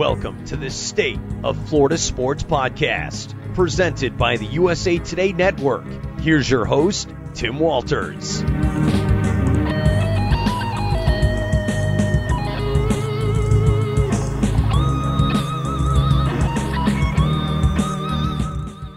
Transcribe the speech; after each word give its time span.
Welcome 0.00 0.46
to 0.46 0.56
the 0.56 0.70
State 0.70 1.20
of 1.44 1.68
Florida 1.68 1.98
Sports 1.98 2.42
Podcast, 2.42 3.34
presented 3.54 4.16
by 4.16 4.38
the 4.38 4.46
USA 4.46 4.96
Today 4.96 5.34
Network. 5.34 5.84
Here's 6.20 6.48
your 6.48 6.64
host, 6.64 7.10
Tim 7.34 7.58
Walters. 7.58 8.40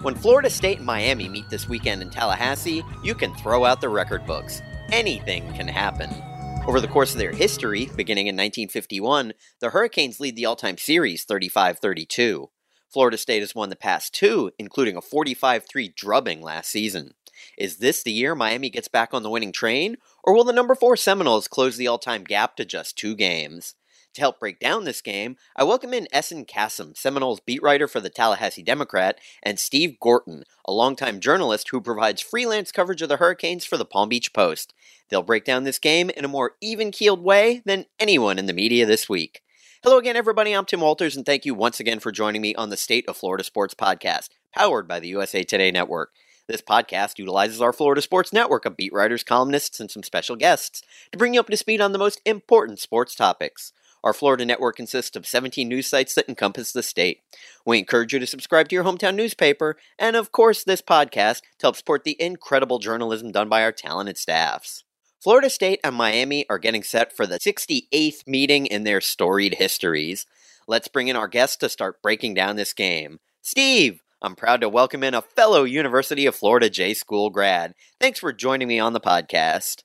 When 0.02 0.16
Florida 0.16 0.50
State 0.50 0.78
and 0.78 0.86
Miami 0.86 1.28
meet 1.28 1.50
this 1.50 1.68
weekend 1.68 2.02
in 2.02 2.12
Tallahassee, 2.12 2.82
you 3.04 3.14
can 3.14 3.36
throw 3.36 3.66
out 3.66 3.82
the 3.82 3.90
record 3.90 4.26
books. 4.26 4.62
Anything 4.94 5.52
can 5.54 5.68
happen. 5.68 6.33
Over 6.66 6.80
the 6.80 6.88
course 6.88 7.12
of 7.12 7.18
their 7.18 7.34
history, 7.34 7.90
beginning 7.98 8.28
in 8.28 8.36
1951, 8.36 9.34
the 9.60 9.72
Hurricanes 9.72 10.22
lead 10.22 10.38
the 10.38 10.46
all 10.46 10.56
time 10.56 10.78
series 10.78 11.26
35 11.26 11.80
32. 11.80 12.50
Florida 12.90 13.18
State 13.18 13.42
has 13.42 13.54
won 13.54 13.70
the 13.70 13.76
past 13.76 14.14
two, 14.16 14.50
including 14.58 14.96
a 14.96 15.02
45 15.02 15.66
3 15.70 15.94
drubbing 15.98 16.42
last 16.42 16.70
season. 16.70 17.16
Is 17.58 17.78
this 17.78 18.02
the 18.02 18.14
year 18.14 18.34
Miami 18.34 18.70
gets 18.70 18.88
back 18.88 19.14
on 19.14 19.24
the 19.24 19.30
winning 19.30 19.52
train, 19.52 19.98
or 20.24 20.34
will 20.34 20.46
the 20.46 20.54
number 20.54 20.74
4 20.74 20.96
Seminoles 20.96 21.50
close 21.50 21.76
the 21.76 21.88
all 21.88 21.98
time 21.98 22.24
gap 22.24 22.56
to 22.56 22.64
just 22.64 22.98
two 22.98 23.14
games? 23.14 23.76
To 24.14 24.22
help 24.22 24.40
break 24.40 24.60
down 24.60 24.84
this 24.84 25.02
game, 25.02 25.38
I 25.56 25.64
welcome 25.64 25.92
in 25.92 26.08
Ehsan 26.14 26.48
Kassim, 26.48 26.94
Seminoles 26.96 27.40
beat 27.40 27.64
writer 27.64 27.88
for 27.88 28.00
the 28.00 28.12
Tallahassee 28.12 28.62
Democrat, 28.62 29.18
and 29.42 29.58
Steve 29.58 29.98
Gorten, 30.00 30.44
a 30.66 30.72
longtime 30.72 31.20
journalist 31.20 31.70
who 31.70 31.82
provides 31.82 32.22
freelance 32.22 32.72
coverage 32.72 33.02
of 33.02 33.10
the 33.10 33.18
Hurricanes 33.18 33.66
for 33.66 33.76
the 33.76 33.86
Palm 33.86 34.10
Beach 34.10 34.32
Post. 34.32 34.76
They'll 35.10 35.24
break 35.24 35.46
down 35.46 35.64
this 35.64 35.80
game 35.80 36.12
in 36.12 36.26
a 36.26 36.28
more 36.28 36.52
even 36.62 36.92
keeled 36.92 37.24
way 37.24 37.64
than 37.66 37.88
anyone 38.00 38.38
in 38.38 38.46
the 38.46 38.54
media 38.54 38.86
this 38.86 39.10
week. 39.10 39.42
Hello 39.84 39.98
again, 39.98 40.16
everybody. 40.16 40.54
I'm 40.54 40.66
Tim 40.66 40.82
Walters, 40.82 41.16
and 41.16 41.26
thank 41.26 41.44
you 41.44 41.56
once 41.56 41.80
again 41.80 42.00
for 42.00 42.12
joining 42.12 42.44
me 42.44 42.54
on 42.54 42.70
the 42.70 42.78
State 42.78 43.10
of 43.10 43.18
Florida 43.18 43.44
Sports 43.44 43.74
Podcast, 43.74 44.30
powered 44.56 44.88
by 44.88 45.00
the 45.00 45.08
USA 45.08 45.44
Today 45.44 45.72
Network. 45.72 46.12
This 46.48 46.62
podcast 46.62 47.18
utilizes 47.18 47.62
our 47.62 47.74
Florida 47.74 48.02
Sports 48.02 48.32
Network 48.32 48.66
of 48.66 48.78
beat 48.78 48.94
writers, 48.94 49.24
columnists, 49.24 49.80
and 49.80 49.90
some 49.90 50.04
special 50.04 50.36
guests 50.36 50.84
to 51.12 51.18
bring 51.18 51.34
you 51.34 51.40
up 51.40 51.48
to 51.48 51.58
speed 51.58 51.82
on 51.82 51.94
the 51.94 51.98
most 51.98 52.22
important 52.26 52.80
sports 52.80 53.16
topics. 53.16 53.74
Our 54.04 54.14
Florida 54.14 54.46
network 54.46 54.76
consists 54.76 55.16
of 55.16 55.26
17 55.26 55.68
news 55.68 55.88
sites 55.88 56.14
that 56.16 56.28
encompass 56.28 56.72
the 56.72 56.84
state. 56.84 57.22
We 57.66 57.80
encourage 57.80 58.14
you 58.14 58.20
to 58.20 58.28
subscribe 58.28 58.68
to 58.70 58.76
your 58.76 58.84
hometown 58.84 59.16
newspaper, 59.16 59.78
and 59.98 60.16
of 60.16 60.32
course, 60.32 60.64
this 60.64 60.82
podcast 60.82 61.42
to 61.60 61.68
help 61.68 61.78
support 61.78 62.04
the 62.04 62.22
incredible 62.22 62.80
journalism 62.80 63.32
done 63.32 63.48
by 63.48 63.64
our 63.64 63.72
talented 63.72 64.18
staffs. 64.18 64.84
Florida 65.22 65.50
State 65.50 65.80
and 65.86 65.96
Miami 65.96 66.46
are 66.50 66.60
getting 66.60 66.84
set 66.84 67.16
for 67.16 67.26
the 67.26 67.40
68th 67.40 68.28
meeting 68.28 68.66
in 68.66 68.84
their 68.84 69.00
storied 69.00 69.56
histories. 69.56 70.26
Let's 70.68 70.90
bring 70.90 71.08
in 71.08 71.16
our 71.16 71.30
guest 71.30 71.62
to 71.62 71.70
start 71.70 72.02
breaking 72.02 72.34
down 72.34 72.58
this 72.58 72.74
game. 72.74 73.20
Steve, 73.42 74.02
I'm 74.22 74.36
proud 74.36 74.60
to 74.62 74.70
welcome 74.70 75.02
in 75.02 75.14
a 75.14 75.22
fellow 75.22 75.64
University 75.64 76.26
of 76.26 76.36
Florida 76.36 76.70
J 76.70 76.94
School 76.94 77.30
grad. 77.30 77.74
Thanks 78.02 78.20
for 78.20 78.34
joining 78.34 78.68
me 78.68 78.80
on 78.80 78.92
the 78.92 79.00
podcast. 79.00 79.84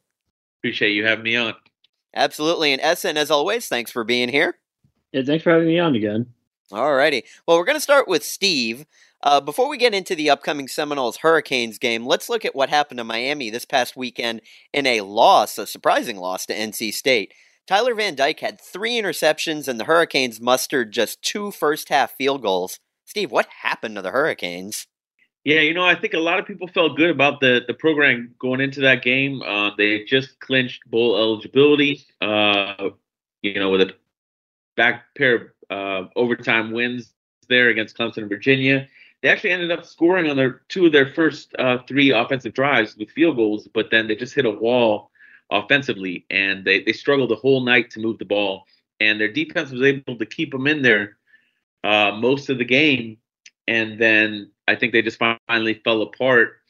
Appreciate 0.59 0.91
you 0.91 1.07
having 1.07 1.25
me 1.25 1.37
on. 1.37 1.55
Absolutely. 2.15 2.73
And 2.73 2.83
Ehsan, 2.83 3.17
as 3.17 3.31
always, 3.31 3.69
thanks 3.69 3.91
for 3.91 4.05
being 4.05 4.29
here. 4.29 4.59
Yeah, 5.13 5.23
thanks 5.23 5.45
for 5.45 5.53
having 5.53 5.69
me 5.69 5.79
on 5.79 5.95
again. 5.95 6.27
All 6.71 6.95
righty. 6.95 7.25
Well, 7.47 7.57
we're 7.57 7.65
going 7.65 7.77
to 7.77 7.81
start 7.81 8.09
with 8.09 8.25
Steve. 8.25 8.87
Uh, 9.23 9.41
before 9.41 9.69
we 9.69 9.79
get 9.79 9.95
into 9.95 10.15
the 10.15 10.31
upcoming 10.31 10.69
Seminoles 10.69 11.19
Hurricanes 11.19 11.79
game, 11.79 12.07
let's 12.07 12.29
look 12.29 12.45
at 12.45 12.55
what 12.55 12.69
happened 12.69 12.99
to 12.99 13.05
Miami 13.05 13.51
this 13.51 13.65
past 13.65 13.97
weekend 13.97 14.43
in 14.73 14.87
a 14.87 15.01
loss, 15.01 15.59
a 15.59 15.67
surprising 15.67 16.19
loss 16.19 16.47
to 16.47 16.55
NC 16.55 16.93
State. 16.93 17.33
Tyler 17.67 17.95
Van 17.95 18.15
Dyke 18.15 18.41
had 18.41 18.61
three 18.61 19.01
interceptions, 19.01 19.67
and 19.67 19.81
the 19.81 19.85
Hurricanes 19.85 20.41
mustered 20.41 20.93
just 20.93 21.21
two 21.21 21.51
first 21.51 21.89
half 21.89 22.13
field 22.17 22.43
goals. 22.43 22.81
Steve, 23.05 23.31
what 23.31 23.49
happened 23.63 23.97
to 23.97 24.03
the 24.03 24.11
Hurricanes? 24.11 24.87
Yeah, 25.49 25.61
you 25.61 25.73
know, 25.73 25.83
I 25.83 25.95
think 25.95 26.13
a 26.13 26.19
lot 26.19 26.39
of 26.39 26.45
people 26.45 26.69
felt 26.69 26.99
good 26.99 27.09
about 27.09 27.41
the 27.41 27.65
the 27.67 27.73
program 27.73 28.35
going 28.39 28.61
into 28.61 28.83
that 28.83 29.03
game. 29.03 29.41
Uh, 29.41 29.71
they 29.79 30.05
just 30.05 30.39
clinched 30.41 30.83
bowl 30.91 31.17
eligibility. 31.17 32.05
Uh, 32.21 32.91
you 33.41 33.55
know, 33.55 33.71
with 33.71 33.81
a 33.81 33.95
back 34.77 35.05
pair 35.17 35.35
of 35.37 35.43
uh, 35.71 36.09
overtime 36.17 36.71
wins 36.71 37.15
there 37.49 37.71
against 37.71 37.97
Clemson 37.97 38.19
and 38.19 38.29
Virginia. 38.29 38.87
They 39.23 39.31
actually 39.31 39.53
ended 39.53 39.71
up 39.71 39.87
scoring 39.87 40.29
on 40.29 40.37
their 40.37 40.61
two 40.69 40.85
of 40.85 40.93
their 40.93 41.15
first 41.15 41.55
uh, 41.59 41.79
three 41.89 42.11
offensive 42.11 42.53
drives 42.53 42.95
with 42.99 43.11
field 43.13 43.37
goals, 43.37 43.69
but 43.73 43.91
then 43.91 44.07
they 44.07 44.17
just 44.17 44.35
hit 44.35 44.45
a 44.45 44.51
wall 44.51 45.11
offensively, 45.51 46.27
and 46.29 46.63
they 46.63 46.83
they 46.83 46.93
struggled 46.93 47.31
the 47.31 47.37
whole 47.37 47.65
night 47.65 47.91
to 47.93 48.01
move 48.01 48.19
the 48.19 48.27
ball. 48.27 48.65
And 49.01 49.19
their 49.19 49.33
defense 49.33 49.71
was 49.71 49.81
able 49.81 50.19
to 50.19 50.27
keep 50.27 50.53
them 50.53 50.67
in 50.67 50.83
there 50.83 51.17
uh, 51.85 52.13
most 52.21 52.51
of 52.51 52.59
the 52.59 52.67
game, 52.67 53.17
and 53.67 53.99
then 53.99 54.51
I 54.69 54.77
think 54.77 54.93
they 54.93 55.03
just 55.03 55.19
finally 55.19 55.75
fell 55.83 56.03
apart 56.03 56.61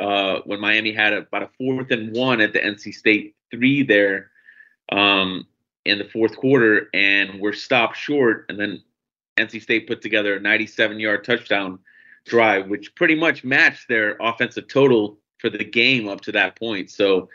uh, 0.00 0.40
when 0.44 0.60
Miami 0.60 0.92
had 0.92 1.12
about 1.12 1.42
a 1.42 1.50
fourth 1.58 1.90
and 1.90 2.14
one 2.14 2.40
at 2.40 2.52
the 2.52 2.60
NC 2.60 2.94
State 2.94 3.34
three 3.50 3.82
there 3.82 4.30
um, 4.90 5.46
in 5.84 5.98
the 5.98 6.04
fourth 6.04 6.36
quarter, 6.36 6.88
and 6.94 7.40
were 7.40 7.52
stopped 7.52 7.96
short. 7.96 8.46
And 8.48 8.58
then 8.58 8.82
NC 9.38 9.62
State 9.62 9.88
put 9.88 10.02
together 10.02 10.36
a 10.36 10.40
97 10.40 11.00
yard 11.00 11.24
touchdown 11.24 11.80
drive, 12.26 12.68
which 12.68 12.94
pretty 12.94 13.14
much 13.14 13.42
matched 13.42 13.88
their 13.88 14.16
offensive 14.20 14.68
total 14.68 15.18
for 15.38 15.50
the 15.50 15.64
game 15.64 16.08
up 16.08 16.20
to 16.22 16.32
that 16.32 16.56
point. 16.56 16.90
So 16.90 17.28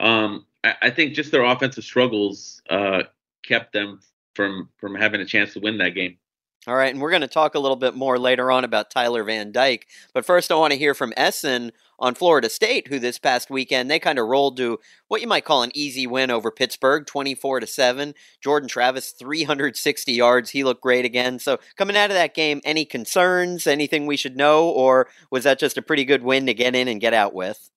um, 0.00 0.46
I, 0.64 0.74
I, 0.82 0.90
think 0.90 1.14
just 1.14 1.32
their 1.32 1.44
offensive 1.44 1.84
struggles 1.84 2.62
uh, 2.68 3.04
kept 3.42 3.72
them 3.72 4.00
from 4.34 4.68
from 4.78 4.94
having 4.94 5.20
a 5.20 5.24
chance 5.24 5.54
to 5.54 5.60
win 5.60 5.78
that 5.78 5.94
game. 5.94 6.18
All 6.66 6.74
right, 6.74 6.92
and 6.92 7.00
we're 7.00 7.10
going 7.10 7.22
to 7.22 7.28
talk 7.28 7.54
a 7.54 7.60
little 7.60 7.76
bit 7.76 7.94
more 7.94 8.18
later 8.18 8.50
on 8.50 8.64
about 8.64 8.90
Tyler 8.90 9.22
Van 9.22 9.52
Dyke. 9.52 9.86
But 10.12 10.26
first, 10.26 10.50
I 10.50 10.56
want 10.56 10.72
to 10.72 10.78
hear 10.78 10.94
from 10.94 11.12
Ehsan 11.12 11.70
on 12.00 12.14
Florida 12.14 12.50
State, 12.50 12.88
who 12.88 12.98
this 12.98 13.18
past 13.18 13.50
weekend 13.50 13.88
they 13.88 14.00
kind 14.00 14.18
of 14.18 14.26
rolled 14.26 14.56
to 14.56 14.80
what 15.06 15.20
you 15.20 15.28
might 15.28 15.44
call 15.44 15.62
an 15.62 15.70
easy 15.74 16.08
win 16.08 16.30
over 16.30 16.50
Pittsburgh, 16.50 17.06
twenty-four 17.06 17.60
to 17.60 17.66
seven. 17.68 18.14
Jordan 18.42 18.68
Travis, 18.68 19.12
three 19.12 19.44
hundred 19.44 19.76
sixty 19.76 20.12
yards. 20.12 20.50
He 20.50 20.64
looked 20.64 20.82
great 20.82 21.04
again. 21.04 21.38
So 21.38 21.58
coming 21.76 21.96
out 21.96 22.10
of 22.10 22.16
that 22.16 22.34
game, 22.34 22.60
any 22.64 22.84
concerns? 22.84 23.68
Anything 23.68 24.04
we 24.04 24.16
should 24.16 24.36
know, 24.36 24.68
or 24.68 25.08
was 25.30 25.44
that 25.44 25.60
just 25.60 25.78
a 25.78 25.82
pretty 25.82 26.04
good 26.04 26.24
win 26.24 26.46
to 26.46 26.54
get 26.54 26.74
in 26.74 26.88
and 26.88 27.00
get 27.00 27.14
out 27.14 27.32
with? 27.32 27.70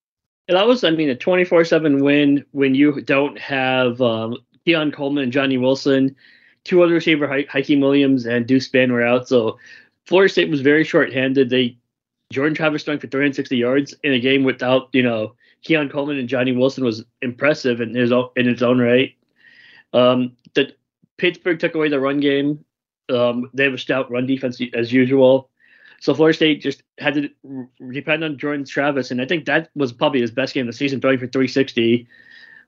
Yeah, 0.48 0.56
that 0.56 0.68
was, 0.68 0.84
I 0.84 0.90
mean, 0.90 1.10
a 1.10 1.16
twenty-four-seven 1.16 2.04
win 2.04 2.44
when 2.52 2.74
you 2.74 3.02
don't 3.02 3.38
have 3.38 4.02
um, 4.02 4.36
Coleman 4.66 5.24
and 5.24 5.32
Johnny 5.32 5.60
Wilson 5.60 6.16
two 6.70 6.84
other 6.84 6.94
receiver, 6.94 7.28
Hykeem 7.28 7.82
Williams 7.82 8.28
and 8.28 8.46
Deuce 8.46 8.70
Spann 8.70 8.92
were 8.92 9.04
out. 9.04 9.28
So 9.28 9.58
Florida 10.06 10.32
State 10.32 10.52
was 10.52 10.62
very 10.62 10.84
short-handed. 10.84 11.50
They 11.50 11.76
Jordan 12.32 12.54
Travis 12.54 12.84
throwing 12.84 13.00
for 13.00 13.08
360 13.08 13.58
yards 13.58 13.96
in 14.04 14.14
a 14.14 14.20
game 14.20 14.44
without 14.44 14.90
you 14.94 15.02
know 15.02 15.34
Keon 15.64 15.90
Coleman 15.90 16.20
and 16.20 16.30
Johnny 16.30 16.52
Wilson 16.52 16.84
was 16.84 17.04
impressive 17.24 17.82
in 17.82 17.96
his 17.96 18.12
own, 18.12 18.30
in 18.36 18.48
its 18.48 18.62
own 18.62 18.80
right. 18.80 19.16
Um, 19.94 20.38
the 20.54 20.74
Pittsburgh 21.18 21.60
took 21.60 21.74
away 21.74 21.90
the 21.90 22.00
run 22.00 22.20
game. 22.20 22.64
Um, 23.10 23.50
they 23.56 23.64
have 23.64 23.74
a 23.74 23.80
stout 23.80 24.12
run 24.12 24.28
defense 24.28 24.62
as 24.76 24.94
usual. 24.94 25.50
So 26.02 26.14
Florida 26.14 26.36
State 26.36 26.62
just 26.62 26.84
had 27.00 27.16
to 27.16 27.68
depend 27.92 28.24
on 28.24 28.38
Jordan 28.38 28.64
Travis, 28.64 29.10
and 29.10 29.20
I 29.20 29.26
think 29.26 29.46
that 29.46 29.72
was 29.74 29.92
probably 29.92 30.22
his 30.22 30.30
best 30.30 30.54
game 30.54 30.68
of 30.68 30.74
the 30.74 30.78
season, 30.78 31.02
throwing 31.02 31.18
for 31.18 31.26
360. 31.26 32.08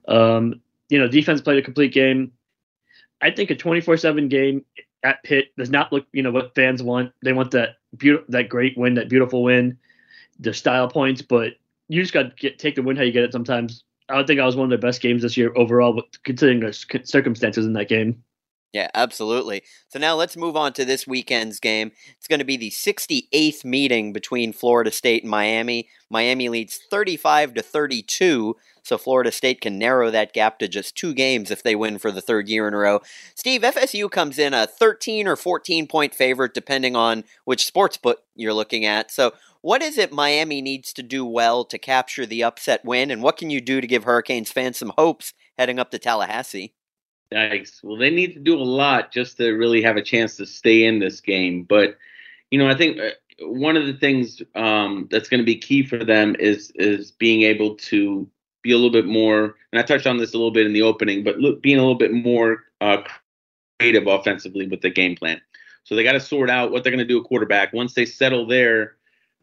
Um, 0.08 0.60
you 0.88 0.98
know, 0.98 1.06
defense 1.06 1.40
played 1.40 1.58
a 1.58 1.62
complete 1.62 1.94
game. 1.94 2.32
I 3.22 3.30
think 3.30 3.50
a 3.50 3.54
24/7 3.54 4.28
game 4.28 4.64
at 5.04 5.22
Pitt 5.22 5.52
does 5.56 5.70
not 5.70 5.92
look, 5.92 6.06
you 6.12 6.22
know, 6.22 6.30
what 6.30 6.54
fans 6.54 6.82
want. 6.82 7.12
They 7.22 7.32
want 7.32 7.52
that 7.52 7.76
beautiful, 7.96 8.26
that 8.30 8.48
great 8.48 8.76
win, 8.76 8.94
that 8.94 9.08
beautiful 9.08 9.42
win, 9.42 9.78
the 10.38 10.52
style 10.52 10.88
points. 10.88 11.22
But 11.22 11.54
you 11.88 12.02
just 12.02 12.12
got 12.12 12.36
to 12.36 12.50
take 12.56 12.74
the 12.74 12.82
win 12.82 12.96
how 12.96 13.02
you 13.02 13.12
get 13.12 13.24
it. 13.24 13.32
Sometimes 13.32 13.84
I 14.08 14.16
don't 14.16 14.26
think 14.26 14.40
I 14.40 14.46
was 14.46 14.56
one 14.56 14.64
of 14.64 14.70
the 14.70 14.84
best 14.84 15.00
games 15.00 15.22
this 15.22 15.36
year 15.36 15.52
overall, 15.56 16.02
considering 16.24 16.60
the 16.60 16.72
circumstances 17.04 17.64
in 17.64 17.72
that 17.74 17.88
game. 17.88 18.22
Yeah, 18.72 18.88
absolutely. 18.94 19.64
So 19.88 19.98
now 19.98 20.14
let's 20.14 20.34
move 20.34 20.56
on 20.56 20.72
to 20.74 20.86
this 20.86 21.06
weekend's 21.06 21.60
game. 21.60 21.92
It's 22.16 22.26
going 22.26 22.38
to 22.38 22.44
be 22.44 22.56
the 22.56 22.70
68th 22.70 23.66
meeting 23.66 24.14
between 24.14 24.54
Florida 24.54 24.90
State 24.90 25.24
and 25.24 25.30
Miami. 25.30 25.88
Miami 26.08 26.48
leads 26.48 26.78
35 26.90 27.52
to 27.54 27.62
32, 27.62 28.56
so 28.82 28.96
Florida 28.96 29.30
State 29.30 29.60
can 29.60 29.78
narrow 29.78 30.10
that 30.10 30.32
gap 30.32 30.58
to 30.58 30.68
just 30.68 30.96
two 30.96 31.12
games 31.12 31.50
if 31.50 31.62
they 31.62 31.76
win 31.76 31.98
for 31.98 32.10
the 32.10 32.22
third 32.22 32.48
year 32.48 32.66
in 32.66 32.72
a 32.72 32.78
row. 32.78 33.02
Steve, 33.34 33.60
FSU 33.60 34.10
comes 34.10 34.38
in 34.38 34.54
a 34.54 34.66
13 34.66 35.28
or 35.28 35.36
14 35.36 35.86
point 35.86 36.14
favorite 36.14 36.54
depending 36.54 36.96
on 36.96 37.24
which 37.44 37.66
sports 37.66 37.98
book 37.98 38.20
you're 38.34 38.54
looking 38.54 38.86
at. 38.86 39.10
So, 39.10 39.32
what 39.60 39.82
is 39.82 39.98
it 39.98 40.12
Miami 40.12 40.62
needs 40.62 40.94
to 40.94 41.02
do 41.02 41.26
well 41.26 41.64
to 41.66 41.78
capture 41.78 42.24
the 42.24 42.42
upset 42.42 42.84
win 42.86 43.10
and 43.10 43.22
what 43.22 43.36
can 43.36 43.50
you 43.50 43.60
do 43.60 43.82
to 43.82 43.86
give 43.86 44.04
Hurricanes 44.04 44.50
fans 44.50 44.78
some 44.78 44.92
hopes 44.96 45.34
heading 45.58 45.78
up 45.78 45.90
to 45.90 45.98
Tallahassee? 45.98 46.72
Yikes. 47.32 47.82
Well, 47.82 47.96
they 47.96 48.10
need 48.10 48.34
to 48.34 48.40
do 48.40 48.56
a 48.56 48.62
lot 48.62 49.12
just 49.12 49.36
to 49.38 49.50
really 49.52 49.82
have 49.82 49.96
a 49.96 50.02
chance 50.02 50.36
to 50.36 50.46
stay 50.46 50.84
in 50.84 50.98
this 50.98 51.20
game. 51.20 51.64
But, 51.64 51.96
you 52.50 52.58
know, 52.58 52.68
I 52.68 52.74
think 52.74 52.98
uh, 52.98 53.10
one 53.46 53.76
of 53.76 53.86
the 53.86 53.94
things 53.94 54.42
um, 54.54 55.08
that's 55.10 55.28
going 55.28 55.40
to 55.40 55.46
be 55.46 55.56
key 55.56 55.84
for 55.84 56.04
them 56.04 56.36
is 56.38 56.70
is 56.74 57.10
being 57.10 57.42
able 57.42 57.76
to 57.76 58.28
be 58.62 58.72
a 58.72 58.76
little 58.76 58.90
bit 58.90 59.06
more. 59.06 59.56
And 59.72 59.80
I 59.80 59.82
touched 59.82 60.06
on 60.06 60.18
this 60.18 60.34
a 60.34 60.36
little 60.36 60.52
bit 60.52 60.66
in 60.66 60.72
the 60.72 60.82
opening, 60.82 61.24
but 61.24 61.38
look, 61.38 61.62
being 61.62 61.78
a 61.78 61.80
little 61.80 61.96
bit 61.96 62.12
more 62.12 62.64
uh, 62.80 63.02
creative 63.78 64.06
offensively 64.06 64.66
with 64.68 64.82
the 64.82 64.90
game 64.90 65.16
plan. 65.16 65.40
So 65.84 65.96
they 65.96 66.04
got 66.04 66.12
to 66.12 66.20
sort 66.20 66.48
out 66.48 66.70
what 66.70 66.84
they're 66.84 66.92
going 66.92 66.98
to 66.98 67.04
do 67.04 67.20
at 67.20 67.26
quarterback. 67.26 67.72
Once 67.72 67.94
they 67.94 68.06
settle 68.06 68.46
there, 68.46 68.96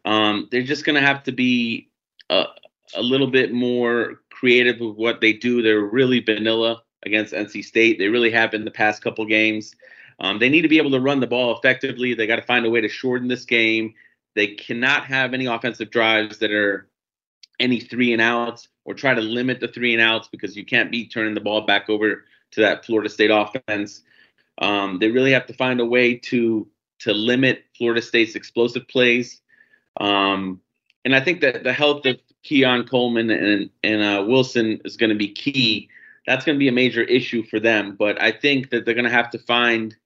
um, 0.06 0.48
they're 0.50 0.62
just 0.62 0.86
going 0.86 0.98
to 0.98 1.06
have 1.06 1.22
to 1.24 1.32
be 1.32 1.90
a, 2.30 2.46
a 2.94 3.02
little 3.02 3.26
bit 3.26 3.52
more 3.52 4.22
creative 4.30 4.80
with 4.80 4.96
what 4.96 5.20
they 5.20 5.34
do. 5.34 5.60
They're 5.60 5.80
really 5.84 6.20
vanilla 6.20 6.82
against 7.04 7.32
NC 7.32 7.64
State. 7.64 7.98
They 7.98 8.08
really 8.08 8.30
have 8.30 8.50
been 8.50 8.64
the 8.64 8.70
past 8.70 9.02
couple 9.02 9.24
games. 9.26 9.74
Um, 10.18 10.38
they 10.38 10.48
need 10.48 10.62
to 10.62 10.68
be 10.68 10.78
able 10.78 10.90
to 10.90 11.00
run 11.00 11.20
the 11.20 11.26
ball 11.26 11.56
effectively. 11.56 12.14
They 12.14 12.26
got 12.26 12.36
to 12.36 12.42
find 12.42 12.66
a 12.66 12.70
way 12.70 12.80
to 12.80 12.88
shorten 12.88 13.28
this 13.28 13.44
game. 13.44 13.94
They 14.34 14.48
cannot 14.48 15.04
have 15.06 15.34
any 15.34 15.46
offensive 15.46 15.90
drives 15.90 16.38
that 16.38 16.52
are 16.52 16.88
any 17.58 17.80
three 17.80 18.12
and 18.12 18.22
outs 18.22 18.68
or 18.84 18.94
try 18.94 19.14
to 19.14 19.20
limit 19.20 19.60
the 19.60 19.68
three 19.68 19.92
and 19.92 20.02
outs 20.02 20.28
because 20.28 20.56
you 20.56 20.64
can't 20.64 20.90
be 20.90 21.06
turning 21.06 21.34
the 21.34 21.40
ball 21.40 21.62
back 21.62 21.88
over 21.88 22.24
to 22.52 22.60
that 22.60 22.84
Florida 22.84 23.08
State 23.08 23.30
offense. 23.30 24.02
Um, 24.58 24.98
they 24.98 25.08
really 25.08 25.32
have 25.32 25.46
to 25.46 25.54
find 25.54 25.80
a 25.80 25.86
way 25.86 26.16
to 26.16 26.68
to 27.00 27.14
limit 27.14 27.64
Florida 27.78 28.02
State's 28.02 28.34
explosive 28.34 28.86
plays. 28.86 29.40
Um, 29.98 30.60
and 31.04 31.16
I 31.16 31.20
think 31.20 31.40
that 31.40 31.64
the 31.64 31.72
health 31.72 32.04
of 32.04 32.18
Keon 32.42 32.86
Coleman 32.86 33.30
and 33.30 33.70
and 33.82 34.02
uh, 34.02 34.24
Wilson 34.26 34.80
is 34.84 34.96
going 34.96 35.10
to 35.10 35.16
be 35.16 35.28
key 35.28 35.88
that's 36.26 36.44
going 36.44 36.56
to 36.56 36.60
be 36.60 36.68
a 36.68 36.72
major 36.72 37.02
issue 37.02 37.42
for 37.44 37.60
them. 37.60 37.96
But 37.98 38.20
I 38.20 38.32
think 38.32 38.70
that 38.70 38.84
they're 38.84 38.94
going 38.94 39.04
to 39.04 39.10
have 39.10 39.30
to 39.30 39.38
find, 39.38 39.96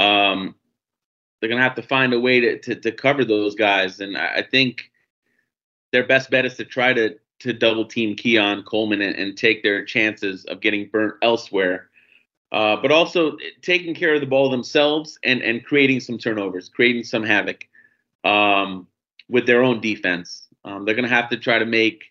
um, 0.00 0.54
they're 1.40 1.48
going 1.48 1.60
to 1.60 1.64
have 1.64 1.76
to 1.76 1.82
find 1.82 2.12
a 2.12 2.20
way 2.20 2.40
to, 2.40 2.58
to, 2.60 2.74
to 2.76 2.92
cover 2.92 3.24
those 3.24 3.54
guys. 3.54 4.00
And 4.00 4.16
I, 4.16 4.42
think 4.42 4.90
their 5.92 6.06
best 6.06 6.30
bet 6.30 6.46
is 6.46 6.56
to 6.56 6.64
try 6.64 6.92
to 6.92 7.16
to 7.38 7.52
double 7.52 7.84
team 7.84 8.16
Keon 8.16 8.62
Coleman 8.62 9.02
and, 9.02 9.14
and 9.14 9.36
take 9.36 9.62
their 9.62 9.84
chances 9.84 10.46
of 10.46 10.62
getting 10.62 10.88
burnt 10.88 11.16
elsewhere. 11.22 11.90
Uh, 12.50 12.76
but 12.80 12.90
also 12.90 13.36
taking 13.60 13.94
care 13.94 14.14
of 14.14 14.20
the 14.20 14.26
ball 14.26 14.48
themselves 14.48 15.18
and 15.24 15.42
and 15.42 15.64
creating 15.64 16.00
some 16.00 16.16
turnovers, 16.16 16.68
creating 16.68 17.04
some 17.04 17.22
havoc 17.22 17.66
um, 18.24 18.86
with 19.28 19.46
their 19.46 19.62
own 19.62 19.80
defense. 19.80 20.46
Um, 20.64 20.84
they're 20.84 20.94
going 20.94 21.08
to 21.08 21.14
have 21.14 21.30
to 21.30 21.36
try 21.36 21.58
to 21.58 21.66
make 21.66 22.04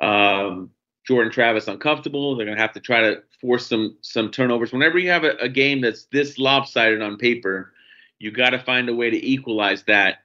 um, 0.00 0.70
Jordan 1.06 1.32
Travis 1.32 1.68
uncomfortable. 1.68 2.36
They're 2.36 2.46
going 2.46 2.56
to 2.56 2.62
have 2.62 2.72
to 2.72 2.80
try 2.80 3.00
to 3.00 3.22
force 3.40 3.66
some 3.66 3.96
some 4.00 4.30
turnovers. 4.30 4.72
Whenever 4.72 4.98
you 4.98 5.10
have 5.10 5.24
a, 5.24 5.36
a 5.36 5.48
game 5.48 5.80
that's 5.80 6.04
this 6.06 6.38
lopsided 6.38 7.00
on 7.00 7.16
paper, 7.16 7.72
you 8.18 8.30
got 8.30 8.50
to 8.50 8.58
find 8.58 8.88
a 8.88 8.94
way 8.94 9.10
to 9.10 9.26
equalize 9.26 9.84
that 9.84 10.18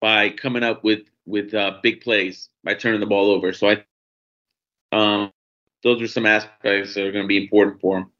by 0.00 0.30
coming 0.30 0.62
up 0.62 0.82
with 0.82 1.02
with 1.26 1.54
uh, 1.54 1.78
big 1.82 2.00
plays 2.00 2.48
by 2.64 2.74
turning 2.74 3.00
the 3.00 3.06
ball 3.06 3.30
over. 3.30 3.52
So 3.52 3.70
I, 3.70 3.84
um, 4.92 5.32
those 5.82 6.02
are 6.02 6.08
some 6.08 6.26
aspects 6.26 6.94
that 6.94 7.06
are 7.06 7.12
going 7.12 7.24
to 7.24 7.28
be 7.28 7.42
important 7.42 7.80
for 7.80 7.98
them. 7.98 8.10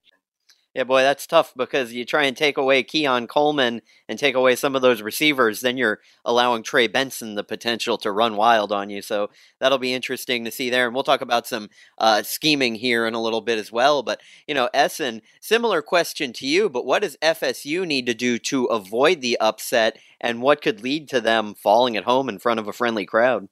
Yeah, 0.76 0.84
boy, 0.84 1.00
that's 1.00 1.26
tough 1.26 1.54
because 1.56 1.94
you 1.94 2.04
try 2.04 2.24
and 2.24 2.36
take 2.36 2.58
away 2.58 2.82
Keon 2.82 3.28
Coleman 3.28 3.80
and 4.10 4.18
take 4.18 4.34
away 4.34 4.56
some 4.56 4.76
of 4.76 4.82
those 4.82 5.00
receivers, 5.00 5.62
then 5.62 5.78
you're 5.78 6.00
allowing 6.22 6.62
Trey 6.62 6.86
Benson 6.86 7.34
the 7.34 7.42
potential 7.42 7.96
to 7.96 8.12
run 8.12 8.36
wild 8.36 8.72
on 8.72 8.90
you. 8.90 9.00
So 9.00 9.30
that'll 9.58 9.78
be 9.78 9.94
interesting 9.94 10.44
to 10.44 10.50
see 10.50 10.68
there. 10.68 10.84
And 10.84 10.94
we'll 10.94 11.02
talk 11.02 11.22
about 11.22 11.46
some 11.46 11.70
uh, 11.96 12.24
scheming 12.24 12.74
here 12.74 13.06
in 13.06 13.14
a 13.14 13.22
little 13.22 13.40
bit 13.40 13.58
as 13.58 13.72
well. 13.72 14.02
But, 14.02 14.20
you 14.46 14.52
know, 14.52 14.68
Ehsan, 14.74 15.22
similar 15.40 15.80
question 15.80 16.34
to 16.34 16.46
you, 16.46 16.68
but 16.68 16.84
what 16.84 17.00
does 17.00 17.16
FSU 17.22 17.86
need 17.86 18.04
to 18.04 18.12
do 18.12 18.38
to 18.40 18.66
avoid 18.66 19.22
the 19.22 19.40
upset 19.40 19.96
and 20.20 20.42
what 20.42 20.60
could 20.60 20.82
lead 20.82 21.08
to 21.08 21.22
them 21.22 21.54
falling 21.54 21.96
at 21.96 22.04
home 22.04 22.28
in 22.28 22.38
front 22.38 22.60
of 22.60 22.68
a 22.68 22.74
friendly 22.74 23.06
crowd? 23.06 23.48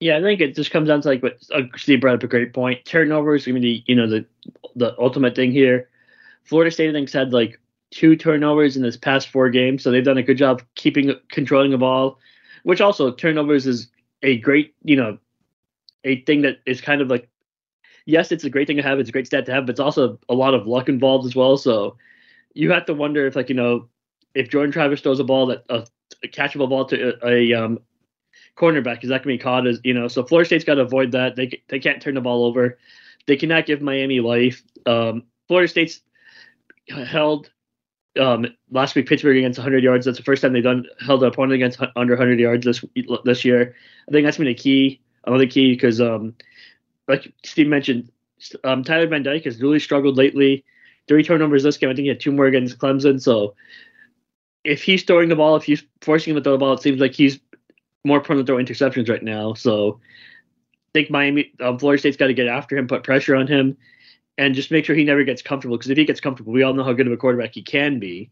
Yeah, 0.00 0.16
I 0.16 0.22
think 0.22 0.40
it 0.40 0.56
just 0.56 0.70
comes 0.70 0.88
down 0.88 1.02
to 1.02 1.08
like 1.08 1.22
what 1.22 1.36
uh, 1.52 1.64
Steve 1.76 2.00
brought 2.00 2.14
up 2.14 2.22
a 2.22 2.28
great 2.28 2.54
point. 2.54 2.82
Turnovers, 2.86 3.46
I 3.46 3.50
mean, 3.50 3.62
the 3.62 3.84
you 3.84 3.94
know 3.94 4.08
the 4.08 4.24
the 4.74 4.98
ultimate 4.98 5.36
thing 5.36 5.52
here 5.52 5.89
Florida 6.50 6.72
State, 6.72 6.90
I 6.90 6.92
think, 6.92 7.12
had 7.12 7.32
like 7.32 7.60
two 7.92 8.16
turnovers 8.16 8.76
in 8.76 8.82
this 8.82 8.96
past 8.96 9.28
four 9.28 9.50
games, 9.50 9.84
so 9.84 9.90
they've 9.92 10.04
done 10.04 10.18
a 10.18 10.22
good 10.22 10.36
job 10.36 10.62
keeping 10.74 11.14
controlling 11.30 11.70
the 11.70 11.78
ball. 11.78 12.18
Which 12.64 12.80
also 12.80 13.12
turnovers 13.12 13.68
is 13.68 13.88
a 14.24 14.36
great, 14.38 14.74
you 14.82 14.96
know, 14.96 15.18
a 16.02 16.22
thing 16.22 16.42
that 16.42 16.56
is 16.66 16.80
kind 16.80 17.00
of 17.00 17.08
like, 17.08 17.28
yes, 18.04 18.32
it's 18.32 18.42
a 18.42 18.50
great 18.50 18.66
thing 18.66 18.78
to 18.78 18.82
have, 18.82 18.98
it's 18.98 19.08
a 19.08 19.12
great 19.12 19.28
stat 19.28 19.46
to 19.46 19.52
have, 19.52 19.64
but 19.64 19.70
it's 19.70 19.80
also 19.80 20.18
a 20.28 20.34
lot 20.34 20.54
of 20.54 20.66
luck 20.66 20.88
involved 20.88 21.24
as 21.24 21.36
well. 21.36 21.56
So 21.56 21.96
you 22.52 22.72
have 22.72 22.84
to 22.86 22.94
wonder 22.94 23.28
if, 23.28 23.36
like, 23.36 23.48
you 23.48 23.54
know, 23.54 23.88
if 24.34 24.50
Jordan 24.50 24.72
Travis 24.72 25.00
throws 25.00 25.20
a 25.20 25.24
ball 25.24 25.46
that 25.46 25.64
a, 25.68 25.86
a 26.24 26.28
catchable 26.28 26.68
ball 26.68 26.84
to 26.86 27.14
a, 27.24 27.28
a 27.28 27.64
um, 27.64 27.78
cornerback, 28.56 29.04
is 29.04 29.10
that 29.10 29.22
going 29.22 29.38
to 29.38 29.38
be 29.38 29.44
caught 29.44 29.68
as 29.68 29.80
you 29.84 29.94
know? 29.94 30.08
So 30.08 30.24
Florida 30.24 30.46
State's 30.46 30.64
got 30.64 30.74
to 30.74 30.82
avoid 30.82 31.12
that. 31.12 31.36
They 31.36 31.62
they 31.68 31.78
can't 31.78 32.02
turn 32.02 32.16
the 32.16 32.20
ball 32.20 32.44
over. 32.44 32.76
They 33.26 33.36
cannot 33.36 33.66
give 33.66 33.80
Miami 33.80 34.18
life. 34.18 34.64
Um, 34.84 35.22
Florida 35.46 35.68
State's 35.68 36.00
held 36.90 37.50
um, 38.18 38.46
last 38.70 38.94
week 38.94 39.08
Pittsburgh 39.08 39.36
against 39.36 39.58
100 39.58 39.82
yards. 39.82 40.06
That's 40.06 40.18
the 40.18 40.24
first 40.24 40.42
time 40.42 40.52
they've 40.52 40.62
done 40.62 40.86
held 41.04 41.22
an 41.22 41.28
opponent 41.28 41.54
against 41.54 41.80
under 41.96 42.14
100 42.14 42.40
yards 42.40 42.64
this 42.64 42.84
this 43.24 43.44
year. 43.44 43.74
I 44.08 44.12
think 44.12 44.24
that's 44.24 44.38
been 44.38 44.48
a 44.48 44.54
key, 44.54 45.00
another 45.26 45.46
key 45.46 45.72
because, 45.72 46.00
um, 46.00 46.34
like 47.08 47.32
Steve 47.44 47.68
mentioned, 47.68 48.10
um, 48.64 48.82
Tyler 48.84 49.06
Van 49.06 49.22
Dyke 49.22 49.44
has 49.44 49.60
really 49.60 49.78
struggled 49.78 50.16
lately. 50.16 50.64
Three 51.08 51.22
turnovers 51.22 51.62
this 51.62 51.76
game. 51.76 51.90
I 51.90 51.94
think 51.94 52.04
he 52.04 52.08
had 52.08 52.20
two 52.20 52.32
more 52.32 52.46
against 52.46 52.78
Clemson. 52.78 53.20
So 53.20 53.54
if 54.64 54.82
he's 54.82 55.02
throwing 55.02 55.28
the 55.28 55.36
ball, 55.36 55.56
if 55.56 55.64
he's 55.64 55.82
forcing 56.02 56.32
him 56.32 56.36
to 56.36 56.42
throw 56.42 56.52
the 56.52 56.58
ball, 56.58 56.74
it 56.74 56.82
seems 56.82 57.00
like 57.00 57.12
he's 57.12 57.40
more 58.04 58.20
prone 58.20 58.38
to 58.38 58.44
throw 58.44 58.56
interceptions 58.56 59.08
right 59.08 59.22
now. 59.22 59.54
So 59.54 60.00
I 60.88 60.90
think 60.92 61.10
Miami, 61.10 61.52
um, 61.60 61.78
Florida 61.78 62.00
State's 62.00 62.16
got 62.16 62.28
to 62.28 62.34
get 62.34 62.48
after 62.48 62.76
him, 62.76 62.86
put 62.86 63.04
pressure 63.04 63.36
on 63.36 63.46
him 63.46 63.76
and 64.40 64.54
just 64.54 64.70
make 64.70 64.86
sure 64.86 64.96
he 64.96 65.04
never 65.04 65.22
gets 65.22 65.42
comfortable. 65.42 65.76
Because 65.76 65.90
if 65.90 65.98
he 65.98 66.06
gets 66.06 66.20
comfortable, 66.20 66.52
we 66.52 66.62
all 66.62 66.72
know 66.72 66.82
how 66.82 66.94
good 66.94 67.06
of 67.06 67.12
a 67.12 67.16
quarterback 67.16 67.54
he 67.54 67.62
can 67.62 67.98
be. 67.98 68.30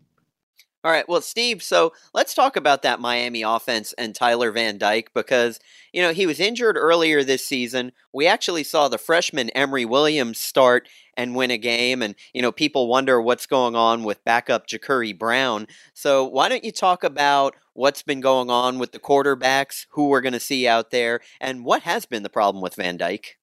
All 0.85 0.93
right, 0.93 1.09
well, 1.09 1.21
Steve, 1.21 1.63
so 1.63 1.93
let's 2.15 2.35
talk 2.35 2.57
about 2.57 2.83
that 2.83 3.01
Miami 3.01 3.43
offense 3.43 3.93
and 3.99 4.15
Tyler 4.15 4.53
Van 4.53 4.79
Dyke 4.79 5.11
because, 5.13 5.59
you 5.93 6.01
know, 6.01 6.13
he 6.13 6.25
was 6.25 6.39
injured 6.39 6.77
earlier 6.79 7.25
this 7.25 7.45
season. 7.45 7.91
We 8.13 8.29
actually 8.29 8.63
saw 8.63 8.89
the 8.89 8.97
freshman 8.97 9.51
Emory 9.51 9.85
Williams 9.85 10.39
start 10.39 10.89
and 11.15 11.35
win 11.35 11.51
a 11.51 11.59
game, 11.59 12.01
and, 12.01 12.15
you 12.33 12.41
know, 12.41 12.53
people 12.53 12.87
wonder 12.87 13.21
what's 13.21 13.45
going 13.45 13.75
on 13.75 14.05
with 14.05 14.25
backup 14.25 14.69
Jacurri 14.69 15.19
Brown. 15.19 15.67
So 15.95 16.25
why 16.25 16.49
don't 16.49 16.65
you 16.65 16.73
talk 16.73 17.03
about 17.03 17.57
what's 17.75 18.03
been 18.03 18.21
going 18.21 18.49
on 18.49 18.79
with 18.79 18.93
the 18.93 19.01
quarterbacks, 19.01 19.87
who 19.91 20.09
we're 20.09 20.21
going 20.21 20.33
to 20.33 20.41
see 20.41 20.69
out 20.69 20.93
there, 20.93 21.21
and 21.41 21.65
what 21.65 21.83
has 21.83 22.07
been 22.07 22.23
the 22.23 22.31
problem 22.31 22.63
with 22.63 22.77
Van 22.77 22.97
Dyke? 22.97 23.38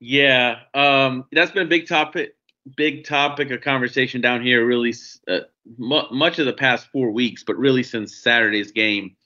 Yeah, 0.00 0.60
um, 0.74 1.26
that's 1.30 1.50
been 1.52 1.66
a 1.66 1.70
big 1.70 1.86
topic, 1.86 2.34
big 2.76 3.04
topic 3.04 3.50
of 3.50 3.60
conversation 3.60 4.20
down 4.22 4.42
here. 4.42 4.64
Really, 4.66 4.94
uh, 5.28 5.40
m- 5.78 6.06
much 6.10 6.38
of 6.38 6.46
the 6.46 6.54
past 6.54 6.88
four 6.90 7.10
weeks, 7.10 7.44
but 7.44 7.56
really 7.58 7.82
since 7.82 8.16
Saturday's 8.16 8.72
game. 8.72 9.16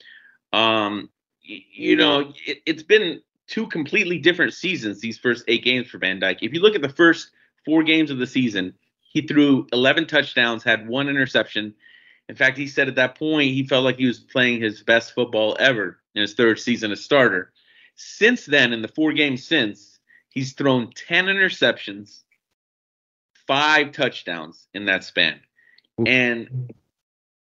Um, 0.53 1.11
y- 1.49 1.65
you 1.73 1.97
know, 1.97 2.33
it, 2.45 2.59
it's 2.67 2.83
been 2.83 3.21
two 3.47 3.69
completely 3.69 4.19
different 4.19 4.53
seasons. 4.53 5.01
These 5.01 5.19
first 5.19 5.45
eight 5.47 5.63
games 5.65 5.89
for 5.89 5.99
Van 5.99 6.19
Dyke. 6.19 6.43
If 6.43 6.53
you 6.53 6.61
look 6.61 6.75
at 6.75 6.83
the 6.83 6.89
first 6.89 7.31
four 7.65 7.85
games 7.85 8.11
of 8.11 8.19
the 8.19 8.27
season, 8.27 8.75
he 9.01 9.23
threw 9.23 9.67
11 9.73 10.07
touchdowns, 10.07 10.65
had 10.65 10.89
one 10.89 11.09
interception. 11.09 11.75
In 12.29 12.35
fact, 12.35 12.59
he 12.59 12.67
said 12.67 12.89
at 12.89 12.97
that 12.97 13.17
point 13.17 13.53
he 13.53 13.65
felt 13.67 13.85
like 13.85 13.99
he 13.99 14.07
was 14.07 14.19
playing 14.19 14.61
his 14.61 14.83
best 14.83 15.15
football 15.15 15.57
ever 15.61 16.01
in 16.17 16.23
his 16.23 16.35
third 16.35 16.59
season 16.59 16.91
as 16.91 17.05
starter. 17.05 17.53
Since 17.95 18.47
then, 18.47 18.73
in 18.73 18.83
the 18.83 18.89
four 18.89 19.13
games 19.13 19.47
since, 19.47 19.94
He's 20.35 20.53
thrown 20.53 20.91
10 20.93 21.27
interceptions, 21.27 22.23
five 23.47 23.93
touchdowns 23.93 24.67
in 24.75 24.87
that 24.87 25.05
span. 25.05 25.41
And 26.07 26.73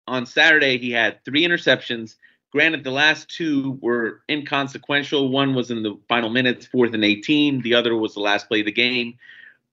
on 0.07 0.27
Saturday, 0.27 0.77
he 0.77 0.91
had 0.91 1.25
three 1.25 1.43
interceptions. 1.43 2.15
Granted, 2.51 2.83
the 2.83 2.91
last 2.91 3.29
two 3.29 3.79
were 3.81 4.21
inconsequential. 4.29 5.29
One 5.29 5.55
was 5.55 5.71
in 5.71 5.81
the 5.81 5.97
final 6.07 6.29
minutes, 6.29 6.67
fourth 6.67 6.93
and 6.93 7.03
18. 7.03 7.63
The 7.63 7.73
other 7.73 7.95
was 7.95 8.13
the 8.13 8.19
last 8.19 8.47
play 8.47 8.59
of 8.59 8.67
the 8.67 8.71
game. 8.71 9.17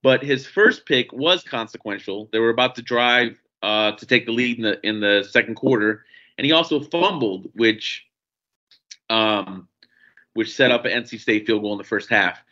But 0.03 0.23
his 0.23 0.47
first 0.47 0.87
pick 0.87 1.13
was 1.13 1.43
consequential. 1.43 2.31
They 2.33 2.39
were 2.39 2.49
about 2.49 2.75
to 2.77 2.83
drive 2.83 3.39
uh, 3.63 3.93
to 3.93 4.07
take 4.07 4.25
the 4.25 4.33
lead 4.33 4.57
in 4.57 4.63
the 4.63 4.81
in 4.87 5.01
the 5.01 5.29
second 5.29 5.57
quarter, 5.57 6.07
and 6.39 6.47
he 6.47 6.53
also 6.53 6.81
fumbled, 6.81 7.51
which 7.53 8.07
um, 9.11 9.69
which 10.33 10.55
set 10.55 10.71
up 10.71 10.87
an 10.87 11.03
NC 11.03 11.21
State 11.21 11.47
field 11.47 11.61
goal 11.61 11.73
in 11.73 11.79
the 11.79 11.85
first 11.85 12.09
half. 12.09 12.43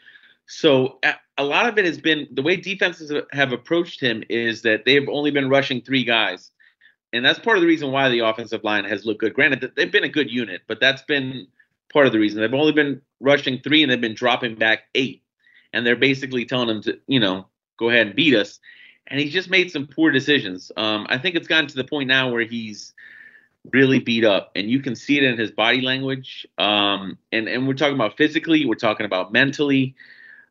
So 0.48 0.98
a 1.36 1.44
lot 1.44 1.68
of 1.68 1.78
it 1.78 1.84
has 1.84 2.00
been 2.00 2.26
the 2.32 2.40
way 2.40 2.56
defenses 2.56 3.12
have 3.32 3.52
approached 3.52 4.00
him 4.00 4.24
is 4.30 4.62
that 4.62 4.86
they've 4.86 5.08
only 5.08 5.30
been 5.30 5.50
rushing 5.50 5.82
three 5.82 6.04
guys, 6.04 6.50
and 7.12 7.22
that's 7.22 7.38
part 7.38 7.58
of 7.58 7.60
the 7.60 7.66
reason 7.66 7.92
why 7.92 8.08
the 8.08 8.20
offensive 8.20 8.64
line 8.64 8.84
has 8.84 9.04
looked 9.04 9.20
good. 9.20 9.34
Granted, 9.34 9.72
they've 9.76 9.92
been 9.92 10.04
a 10.04 10.08
good 10.08 10.30
unit, 10.30 10.62
but 10.66 10.80
that's 10.80 11.02
been 11.02 11.46
part 11.92 12.06
of 12.06 12.12
the 12.12 12.18
reason 12.18 12.40
they've 12.40 12.54
only 12.54 12.72
been 12.72 13.02
rushing 13.20 13.60
three 13.60 13.82
and 13.82 13.92
they've 13.92 14.00
been 14.00 14.14
dropping 14.14 14.54
back 14.54 14.84
eight, 14.94 15.22
and 15.74 15.86
they're 15.86 15.96
basically 15.96 16.46
telling 16.46 16.70
him 16.70 16.82
to 16.82 16.98
you 17.06 17.20
know 17.20 17.46
go 17.78 17.90
ahead 17.90 18.06
and 18.06 18.16
beat 18.16 18.34
us. 18.34 18.58
And 19.06 19.20
he's 19.20 19.32
just 19.32 19.50
made 19.50 19.70
some 19.70 19.86
poor 19.86 20.10
decisions. 20.10 20.72
Um, 20.78 21.06
I 21.10 21.18
think 21.18 21.36
it's 21.36 21.48
gotten 21.48 21.66
to 21.68 21.76
the 21.76 21.84
point 21.84 22.08
now 22.08 22.30
where 22.30 22.44
he's 22.44 22.94
really 23.70 23.98
beat 23.98 24.24
up, 24.24 24.52
and 24.56 24.70
you 24.70 24.80
can 24.80 24.96
see 24.96 25.18
it 25.18 25.24
in 25.24 25.36
his 25.36 25.50
body 25.50 25.82
language. 25.82 26.46
Um, 26.56 27.18
and 27.32 27.48
and 27.48 27.68
we're 27.68 27.74
talking 27.74 27.96
about 27.96 28.16
physically, 28.16 28.64
we're 28.64 28.76
talking 28.76 29.04
about 29.04 29.30
mentally. 29.30 29.94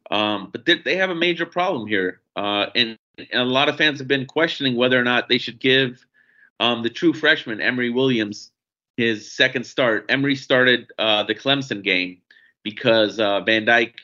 Um, 0.10 0.50
but 0.52 0.66
they, 0.66 0.80
they, 0.80 0.96
have 0.96 1.10
a 1.10 1.16
major 1.16 1.46
problem 1.46 1.88
here, 1.88 2.22
uh, 2.36 2.68
and, 2.76 2.98
and, 3.18 3.42
a 3.42 3.44
lot 3.44 3.68
of 3.68 3.76
fans 3.76 4.00
have 4.00 4.08
been 4.08 4.26
questioning 4.26 4.76
whether 4.76 4.98
or 4.98 5.04
not 5.04 5.28
they 5.28 5.38
should 5.38 5.60
give 5.60 6.06
um, 6.62 6.82
the 6.82 6.90
true 6.90 7.14
freshman 7.14 7.60
Emory 7.60 7.90
Williams 7.90 8.52
his 8.96 9.32
second 9.32 9.66
start. 9.66 10.06
Emory 10.10 10.36
started 10.36 10.92
uh, 10.98 11.24
the 11.24 11.36
Clemson 11.36 11.84
game 11.84 12.20
because 12.64 13.20
uh, 13.20 13.42
Van 13.42 13.66
Dyke 13.66 13.96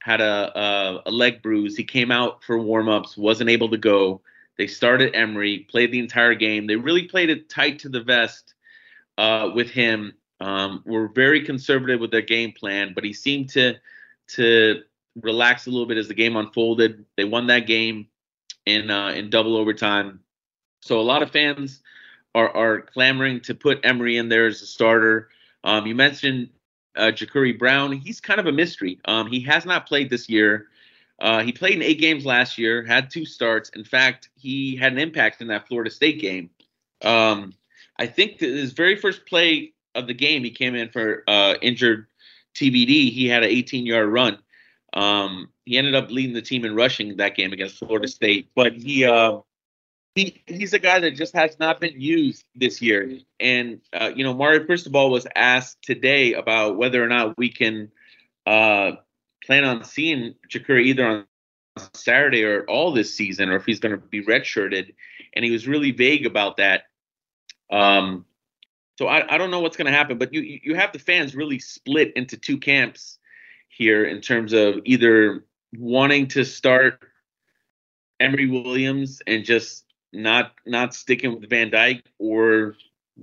had 0.00 0.20
a, 0.20 0.58
a, 0.58 1.02
a 1.06 1.10
leg 1.10 1.42
bruise. 1.42 1.76
He 1.76 1.84
came 1.84 2.10
out 2.10 2.42
for 2.42 2.58
warmups, 2.58 3.16
wasn't 3.16 3.50
able 3.50 3.68
to 3.70 3.76
go. 3.76 4.22
They 4.56 4.66
started 4.66 5.14
Emory, 5.14 5.66
played 5.70 5.92
the 5.92 5.98
entire 5.98 6.34
game. 6.34 6.66
They 6.66 6.76
really 6.76 7.04
played 7.04 7.30
it 7.30 7.48
tight 7.48 7.80
to 7.80 7.88
the 7.88 8.02
vest 8.02 8.54
uh, 9.18 9.50
with 9.54 9.70
him. 9.70 10.14
Um, 10.40 10.82
were 10.86 11.08
very 11.08 11.44
conservative 11.44 12.00
with 12.00 12.10
their 12.10 12.22
game 12.22 12.52
plan, 12.52 12.92
but 12.94 13.04
he 13.04 13.12
seemed 13.12 13.50
to 13.50 13.74
to 14.28 14.82
relax 15.22 15.66
a 15.66 15.70
little 15.70 15.86
bit 15.86 15.98
as 15.98 16.08
the 16.08 16.14
game 16.14 16.36
unfolded. 16.36 17.04
They 17.16 17.24
won 17.24 17.46
that 17.48 17.66
game 17.66 18.08
in 18.66 18.90
uh, 18.90 19.08
in 19.08 19.30
double 19.30 19.56
overtime. 19.56 20.20
So 20.82 21.00
a 21.00 21.02
lot 21.02 21.22
of 21.22 21.30
fans 21.30 21.80
are 22.34 22.54
are 22.56 22.80
clamoring 22.82 23.40
to 23.42 23.54
put 23.54 23.80
Emory 23.84 24.16
in 24.16 24.28
there 24.28 24.46
as 24.46 24.62
a 24.62 24.66
starter. 24.66 25.28
Um, 25.64 25.86
you 25.86 25.94
mentioned 25.94 26.50
uh, 26.96 27.12
Jacurri 27.12 27.58
Brown. 27.58 27.92
He's 27.92 28.20
kind 28.20 28.40
of 28.40 28.46
a 28.46 28.52
mystery. 28.52 28.98
Um, 29.04 29.26
he 29.26 29.40
has 29.40 29.64
not 29.64 29.86
played 29.86 30.10
this 30.10 30.28
year. 30.28 30.68
Uh, 31.20 31.42
he 31.42 31.52
played 31.52 31.74
in 31.74 31.82
eight 31.82 32.00
games 32.00 32.24
last 32.24 32.56
year, 32.56 32.82
had 32.82 33.10
two 33.10 33.26
starts. 33.26 33.68
In 33.70 33.84
fact, 33.84 34.30
he 34.36 34.74
had 34.74 34.92
an 34.92 34.98
impact 34.98 35.42
in 35.42 35.48
that 35.48 35.68
Florida 35.68 35.90
State 35.90 36.18
game. 36.18 36.48
Um, 37.02 37.52
I 37.98 38.06
think 38.06 38.40
his 38.40 38.72
very 38.72 38.96
first 38.96 39.26
play 39.26 39.74
of 39.94 40.06
the 40.06 40.14
game, 40.14 40.42
he 40.42 40.50
came 40.50 40.74
in 40.74 40.88
for 40.88 41.22
uh, 41.28 41.54
injured 41.60 42.06
TVD. 42.54 43.12
He 43.12 43.28
had 43.28 43.42
an 43.42 43.50
18 43.50 43.84
yard 43.84 44.08
run. 44.08 44.38
Um, 44.92 45.48
he 45.64 45.78
ended 45.78 45.94
up 45.94 46.10
leading 46.10 46.34
the 46.34 46.42
team 46.42 46.64
in 46.64 46.74
rushing 46.74 47.16
that 47.18 47.36
game 47.36 47.52
against 47.52 47.78
Florida 47.78 48.08
State, 48.08 48.50
but 48.54 48.72
he 48.74 49.04
uh, 49.04 49.38
he 50.14 50.42
he's 50.46 50.72
a 50.72 50.78
guy 50.78 50.98
that 51.00 51.12
just 51.12 51.34
has 51.34 51.58
not 51.58 51.80
been 51.80 52.00
used 52.00 52.44
this 52.54 52.82
year. 52.82 53.18
And 53.38 53.80
uh, 53.92 54.10
you 54.14 54.24
know, 54.24 54.34
Mario 54.34 54.64
Cristobal 54.64 55.10
was 55.10 55.26
asked 55.36 55.82
today 55.82 56.34
about 56.34 56.76
whether 56.76 57.02
or 57.02 57.06
not 57.06 57.38
we 57.38 57.50
can 57.50 57.90
uh, 58.46 58.92
plan 59.44 59.64
on 59.64 59.84
seeing 59.84 60.34
Jacurri 60.48 60.86
either 60.86 61.06
on 61.06 61.26
Saturday 61.94 62.44
or 62.44 62.64
all 62.64 62.92
this 62.92 63.14
season, 63.14 63.50
or 63.50 63.56
if 63.56 63.64
he's 63.64 63.80
going 63.80 63.92
to 63.92 64.06
be 64.08 64.24
redshirted. 64.24 64.94
And 65.34 65.44
he 65.44 65.52
was 65.52 65.68
really 65.68 65.92
vague 65.92 66.26
about 66.26 66.56
that. 66.56 66.84
Um, 67.70 68.24
so 68.98 69.06
I, 69.06 69.34
I 69.34 69.38
don't 69.38 69.52
know 69.52 69.60
what's 69.60 69.76
going 69.76 69.86
to 69.86 69.96
happen, 69.96 70.18
but 70.18 70.34
you 70.34 70.60
you 70.64 70.74
have 70.74 70.92
the 70.92 70.98
fans 70.98 71.36
really 71.36 71.60
split 71.60 72.12
into 72.16 72.36
two 72.36 72.58
camps 72.58 73.19
here 73.70 74.04
in 74.04 74.20
terms 74.20 74.52
of 74.52 74.80
either 74.84 75.44
wanting 75.76 76.26
to 76.28 76.44
start 76.44 77.00
Emory 78.18 78.48
Williams 78.48 79.22
and 79.26 79.44
just 79.44 79.84
not 80.12 80.52
not 80.66 80.94
sticking 80.94 81.38
with 81.38 81.48
Van 81.48 81.70
Dyke 81.70 82.04
or 82.18 82.74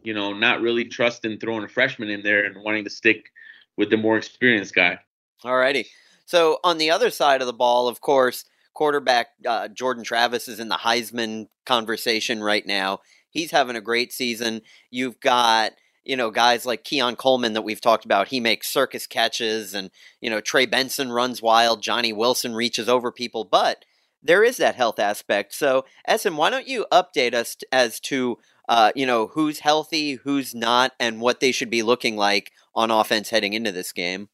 you 0.04 0.14
know 0.14 0.34
not 0.34 0.62
really 0.62 0.86
trusting 0.86 1.40
throwing 1.40 1.64
a 1.64 1.68
freshman 1.68 2.10
in 2.10 2.24
there 2.24 2.46
and 2.46 2.64
wanting 2.64 2.84
to 2.84 2.90
stick 2.90 3.32
with 3.78 3.90
the 3.90 3.98
more 3.98 4.18
experienced 4.18 4.74
guy. 4.74 5.00
Alrighty. 5.44 5.86
So 6.26 6.60
on 6.64 6.78
the 6.78 6.90
other 6.90 7.10
side 7.10 7.42
of 7.42 7.48
the 7.48 7.54
ball, 7.54 7.88
of 7.88 8.02
course, 8.02 8.46
quarterback 8.74 9.28
uh, 9.46 9.68
Jordan 9.70 10.04
Travis 10.04 10.48
is 10.48 10.60
in 10.60 10.70
the 10.70 10.76
Heisman 10.76 11.48
conversation 11.66 12.42
right 12.42 12.66
now. 12.66 13.00
He's 13.30 13.52
having 13.52 13.76
a 13.76 13.82
great 13.82 14.12
season. 14.12 14.62
You've 14.90 15.20
got 15.20 15.74
you 16.08 16.16
know 16.16 16.32
guys 16.32 16.66
like 16.66 16.86
Keon 16.86 17.18
Coleman 17.18 17.54
that 17.54 17.64
we've 17.64 17.82
talked 17.82 18.06
about. 18.06 18.30
He 18.30 18.40
makes 18.40 18.70
circus 18.70 19.06
catches, 19.06 19.74
and 19.74 19.92
you 20.22 20.30
know 20.30 20.40
Trey 20.40 20.66
Benson 20.66 21.12
runs 21.12 21.42
wild. 21.42 21.84
Johnny 21.84 22.14
Wilson 22.14 22.56
reaches 22.56 22.88
over 22.88 23.12
people, 23.12 23.44
but 23.44 23.84
there 24.24 24.44
is 24.44 24.58
that 24.58 24.76
health 24.76 25.00
aspect. 25.00 25.54
So, 25.54 25.86
Ehsan, 26.10 26.36
why 26.36 26.50
don't 26.50 26.68
you 26.68 26.86
update 26.92 27.34
us 27.34 27.58
as 27.72 28.00
to 28.02 28.38
uh, 28.70 28.94
you 28.96 29.06
know 29.06 29.28
who's 29.28 29.60
healthy, 29.60 30.14
who's 30.14 30.56
not, 30.56 30.94
and 30.98 31.20
what 31.20 31.42
they 31.42 31.52
should 31.52 31.70
be 31.70 31.84
looking 31.84 32.16
like 32.16 32.54
on 32.74 32.90
offense 32.90 33.30
heading 33.30 33.54
into 33.54 33.74
this 33.74 33.92
game? 33.92 34.30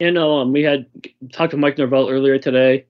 You 0.00 0.10
know, 0.10 0.38
um, 0.38 0.52
we 0.52 0.62
had 0.62 0.86
talked 1.32 1.50
to 1.50 1.56
Mike 1.58 1.76
Norvell 1.76 2.08
earlier 2.08 2.38
today. 2.38 2.86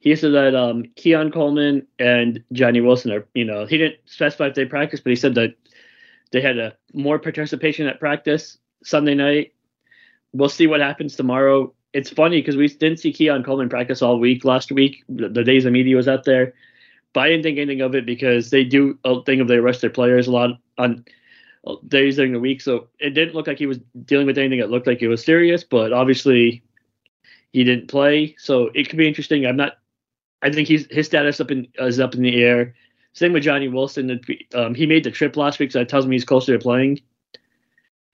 He 0.00 0.14
said 0.14 0.32
that 0.32 0.54
um, 0.54 0.84
Keon 0.94 1.32
Coleman 1.32 1.84
and 1.98 2.42
Johnny 2.52 2.80
Wilson 2.80 3.10
are, 3.10 3.26
you 3.34 3.44
know, 3.44 3.66
he 3.66 3.78
didn't 3.78 3.96
specify 4.06 4.46
if 4.46 4.54
they 4.54 4.64
practice, 4.64 5.00
but 5.00 5.10
he 5.10 5.16
said 5.16 5.34
that 5.34 5.54
they 6.30 6.40
had 6.40 6.58
a 6.58 6.76
more 6.92 7.18
participation 7.18 7.86
at 7.86 8.00
practice 8.00 8.58
Sunday 8.84 9.14
night. 9.14 9.54
We'll 10.32 10.48
see 10.48 10.66
what 10.66 10.80
happens 10.80 11.16
tomorrow 11.16 11.74
it's 11.92 12.10
funny 12.10 12.40
because 12.40 12.56
we 12.56 12.68
didn't 12.68 13.00
see 13.00 13.12
Keon 13.12 13.44
Coleman 13.44 13.68
practice 13.68 14.02
all 14.02 14.18
week 14.18 14.44
last 14.44 14.70
week. 14.70 15.04
The, 15.08 15.28
the 15.28 15.44
days 15.44 15.64
media 15.64 15.96
was 15.96 16.08
out 16.08 16.24
there, 16.24 16.54
but 17.12 17.20
I 17.20 17.28
didn't 17.28 17.42
think 17.44 17.58
anything 17.58 17.80
of 17.80 17.94
it 17.94 18.06
because 18.06 18.50
they 18.50 18.64
do 18.64 18.98
a 19.04 19.22
thing 19.22 19.40
of 19.40 19.48
they 19.48 19.58
rush 19.58 19.78
their 19.78 19.90
players 19.90 20.26
a 20.26 20.32
lot 20.32 20.50
on 20.76 21.04
uh, 21.66 21.76
days 21.86 22.16
during 22.16 22.32
the 22.32 22.40
week. 22.40 22.60
So 22.60 22.88
it 22.98 23.10
didn't 23.10 23.34
look 23.34 23.46
like 23.46 23.58
he 23.58 23.66
was 23.66 23.78
dealing 24.04 24.26
with 24.26 24.38
anything 24.38 24.60
that 24.60 24.70
looked 24.70 24.86
like 24.86 25.02
it 25.02 25.08
was 25.08 25.24
serious. 25.24 25.64
But 25.64 25.92
obviously, 25.92 26.62
he 27.52 27.64
didn't 27.64 27.88
play, 27.88 28.36
so 28.38 28.70
it 28.74 28.88
could 28.88 28.98
be 28.98 29.08
interesting. 29.08 29.46
I'm 29.46 29.56
not. 29.56 29.78
I 30.42 30.52
think 30.52 30.68
he's 30.68 30.86
his 30.90 31.06
status 31.06 31.40
up 31.40 31.50
in 31.50 31.68
is 31.78 31.98
up 31.98 32.14
in 32.14 32.22
the 32.22 32.42
air. 32.42 32.74
Same 33.18 33.32
with 33.32 33.42
Johnny 33.42 33.66
Wilson. 33.66 34.20
Um, 34.54 34.76
he 34.76 34.86
made 34.86 35.02
the 35.02 35.10
trip 35.10 35.36
last 35.36 35.58
week, 35.58 35.72
so 35.72 35.80
that 35.80 35.88
tells 35.88 36.06
me 36.06 36.14
he's 36.14 36.24
closer 36.24 36.56
to 36.56 36.62
playing. 36.62 37.00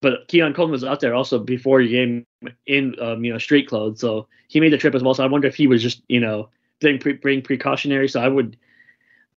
But 0.01 0.27
Keon 0.29 0.55
Coleman 0.55 0.73
was 0.73 0.83
out 0.83 1.01
there 1.01 1.15
also 1.15 1.39
before 1.39 1.83
the 1.83 1.91
game 1.91 2.27
in 2.67 2.95
um, 2.99 3.23
you 3.23 3.31
know 3.31 3.39
street 3.39 3.69
clothes, 3.69 4.01
so 4.01 4.29
he 4.49 4.61
made 4.61 4.73
the 4.73 4.79
trip 4.79 4.95
as 4.95 5.03
well. 5.03 5.13
So 5.13 5.23
I 5.23 5.27
wonder 5.27 5.47
if 5.47 5.57
he 5.57 5.67
was 5.67 5.83
just 5.83 6.03
you 6.09 6.21
know 6.21 6.49
being 6.81 6.99
pre- 6.99 7.41
precautionary. 7.43 8.09
So 8.09 8.19
I 8.19 8.29
would, 8.29 8.57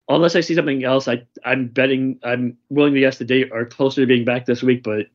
unless 0.08 0.36
I 0.36 0.42
see 0.42 0.54
something 0.54 0.84
else, 0.84 1.08
I 1.08 1.26
I'm 1.44 1.68
betting 1.68 2.20
I'm 2.22 2.58
willing 2.70 2.94
to 2.94 3.00
guess 3.00 3.18
the 3.18 3.26
date 3.26 3.52
are 3.52 3.66
closer 3.66 4.02
to 4.02 4.08
being 4.08 4.24
back 4.24 4.46
this 4.46 4.62
week, 4.62 4.84
but 4.84 5.08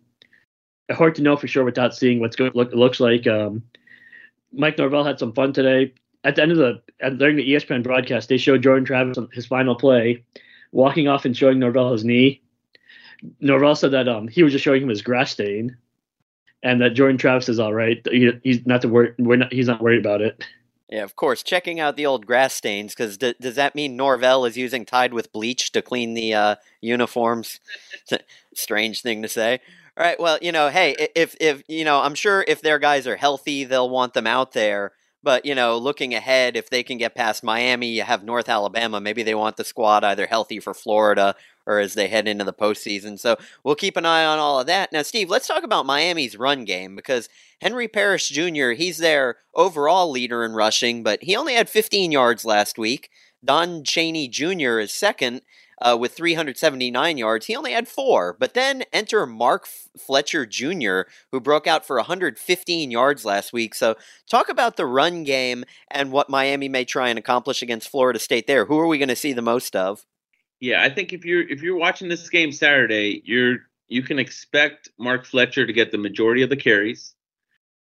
hard 0.90 1.14
to 1.14 1.22
know 1.22 1.36
for 1.36 1.46
sure 1.46 1.62
without 1.62 1.94
seeing 1.94 2.18
what's 2.18 2.34
going 2.34 2.50
look 2.56 2.72
looks 2.72 2.98
like. 2.98 3.28
Um, 3.28 3.62
Mike 4.52 4.78
Norvell 4.78 5.04
had 5.04 5.20
some 5.20 5.32
fun 5.32 5.52
today. 5.52 5.94
At 6.24 6.36
the 6.36 6.42
end 6.42 6.52
of 6.52 6.58
the 6.58 6.82
at, 7.00 7.18
during 7.18 7.36
the 7.36 7.48
ESPN 7.48 7.82
broadcast, 7.82 8.28
they 8.28 8.36
showed 8.36 8.62
Jordan 8.62 8.84
Travis 8.84 9.18
his 9.32 9.46
final 9.46 9.74
play, 9.74 10.22
walking 10.72 11.08
off 11.08 11.24
and 11.24 11.36
showing 11.36 11.58
Norvell 11.58 11.92
his 11.92 12.04
knee. 12.04 12.42
Norvell 13.40 13.74
said 13.74 13.92
that 13.92 14.08
um 14.08 14.28
he 14.28 14.42
was 14.42 14.52
just 14.52 14.64
showing 14.64 14.82
him 14.82 14.88
his 14.88 15.02
grass 15.02 15.32
stain, 15.32 15.76
and 16.62 16.80
that 16.80 16.90
Jordan 16.90 17.18
Travis 17.18 17.48
is 17.48 17.58
all 17.58 17.74
right. 17.74 18.06
He, 18.10 18.30
he's 18.42 18.66
not 18.66 18.82
to 18.82 18.88
worry. 18.88 19.14
We're 19.18 19.36
not. 19.36 19.52
He's 19.52 19.66
not 19.68 19.82
worried 19.82 20.00
about 20.00 20.20
it. 20.20 20.44
Yeah, 20.90 21.04
of 21.04 21.14
course. 21.14 21.44
Checking 21.44 21.78
out 21.78 21.96
the 21.96 22.06
old 22.06 22.26
grass 22.26 22.52
stains 22.52 22.94
because 22.94 23.16
d- 23.16 23.36
does 23.40 23.54
that 23.54 23.76
mean 23.76 23.96
Norvell 23.96 24.44
is 24.44 24.56
using 24.56 24.84
Tide 24.84 25.14
with 25.14 25.32
bleach 25.32 25.70
to 25.72 25.82
clean 25.82 26.14
the 26.14 26.34
uh, 26.34 26.56
uniforms? 26.80 27.60
Strange 28.54 29.00
thing 29.00 29.22
to 29.22 29.28
say. 29.28 29.60
All 29.96 30.04
right. 30.04 30.18
Well, 30.18 30.38
you 30.42 30.50
know, 30.50 30.68
hey, 30.68 30.96
if 31.14 31.36
if 31.40 31.62
you 31.68 31.84
know, 31.84 32.00
I'm 32.00 32.16
sure 32.16 32.44
if 32.48 32.60
their 32.60 32.80
guys 32.80 33.06
are 33.06 33.16
healthy, 33.16 33.62
they'll 33.64 33.88
want 33.88 34.14
them 34.14 34.26
out 34.26 34.52
there. 34.52 34.92
But 35.22 35.44
you 35.44 35.54
know, 35.54 35.76
looking 35.76 36.14
ahead, 36.14 36.56
if 36.56 36.70
they 36.70 36.82
can 36.82 36.98
get 36.98 37.14
past 37.14 37.44
Miami, 37.44 37.88
you 37.88 38.02
have 38.02 38.24
North 38.24 38.48
Alabama. 38.48 39.00
Maybe 39.00 39.22
they 39.22 39.34
want 39.34 39.56
the 39.56 39.64
squad 39.64 40.04
either 40.04 40.26
healthy 40.26 40.60
for 40.60 40.72
Florida 40.74 41.34
or 41.66 41.78
as 41.78 41.94
they 41.94 42.08
head 42.08 42.26
into 42.26 42.44
the 42.44 42.52
postseason. 42.52 43.18
So 43.18 43.36
we'll 43.62 43.74
keep 43.74 43.96
an 43.96 44.06
eye 44.06 44.24
on 44.24 44.38
all 44.38 44.60
of 44.60 44.66
that. 44.66 44.92
Now, 44.92 45.02
Steve, 45.02 45.28
let's 45.28 45.46
talk 45.46 45.62
about 45.62 45.86
Miami's 45.86 46.36
run 46.36 46.64
game 46.64 46.96
because 46.96 47.28
Henry 47.60 47.86
Parrish 47.86 48.28
Jr. 48.28 48.70
He's 48.70 48.98
their 48.98 49.36
overall 49.54 50.10
leader 50.10 50.44
in 50.44 50.52
rushing, 50.52 51.02
but 51.02 51.22
he 51.22 51.36
only 51.36 51.54
had 51.54 51.68
15 51.68 52.10
yards 52.10 52.44
last 52.44 52.78
week. 52.78 53.10
Don 53.44 53.84
Chaney 53.84 54.28
Jr. 54.28 54.78
is 54.78 54.92
second 54.92 55.42
uh, 55.80 55.96
with 55.98 56.14
379 56.14 57.18
yards. 57.18 57.46
He 57.46 57.56
only 57.56 57.72
had 57.72 57.88
four. 57.88 58.36
But 58.38 58.54
then 58.54 58.84
enter 58.92 59.26
Mark 59.26 59.66
Fletcher 59.98 60.46
Jr., 60.46 61.02
who 61.32 61.40
broke 61.40 61.66
out 61.66 61.86
for 61.86 61.96
115 61.96 62.90
yards 62.90 63.24
last 63.24 63.52
week. 63.52 63.74
So 63.74 63.96
talk 64.30 64.48
about 64.48 64.76
the 64.76 64.86
run 64.86 65.24
game 65.24 65.64
and 65.90 66.12
what 66.12 66.28
Miami 66.28 66.68
may 66.68 66.84
try 66.84 67.08
and 67.08 67.18
accomplish 67.18 67.62
against 67.62 67.88
Florida 67.88 68.18
State 68.18 68.46
there. 68.46 68.66
Who 68.66 68.78
are 68.78 68.86
we 68.86 68.98
going 68.98 69.08
to 69.08 69.16
see 69.16 69.32
the 69.32 69.42
most 69.42 69.74
of? 69.74 70.04
Yeah, 70.60 70.82
I 70.82 70.90
think 70.90 71.14
if 71.14 71.24
you're 71.24 71.48
if 71.48 71.62
you're 71.62 71.78
watching 71.78 72.08
this 72.08 72.28
game 72.28 72.52
Saturday, 72.52 73.22
you're 73.24 73.60
you 73.88 74.02
can 74.02 74.18
expect 74.18 74.90
Mark 74.98 75.24
Fletcher 75.24 75.66
to 75.66 75.72
get 75.72 75.90
the 75.90 75.96
majority 75.96 76.42
of 76.42 76.50
the 76.50 76.56
carries, 76.56 77.14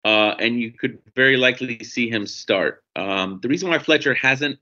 uh, 0.05 0.35
and 0.38 0.61
you 0.61 0.73
could 0.73 0.99
very 1.15 1.38
likely 1.38 1.83
see 1.83 2.11
him 2.11 2.26
start. 2.26 2.85
Um, 2.95 3.41
the 3.41 3.49
reason 3.49 3.71
why 3.71 3.79
Fletcher 3.79 4.12
hasn't 4.12 4.59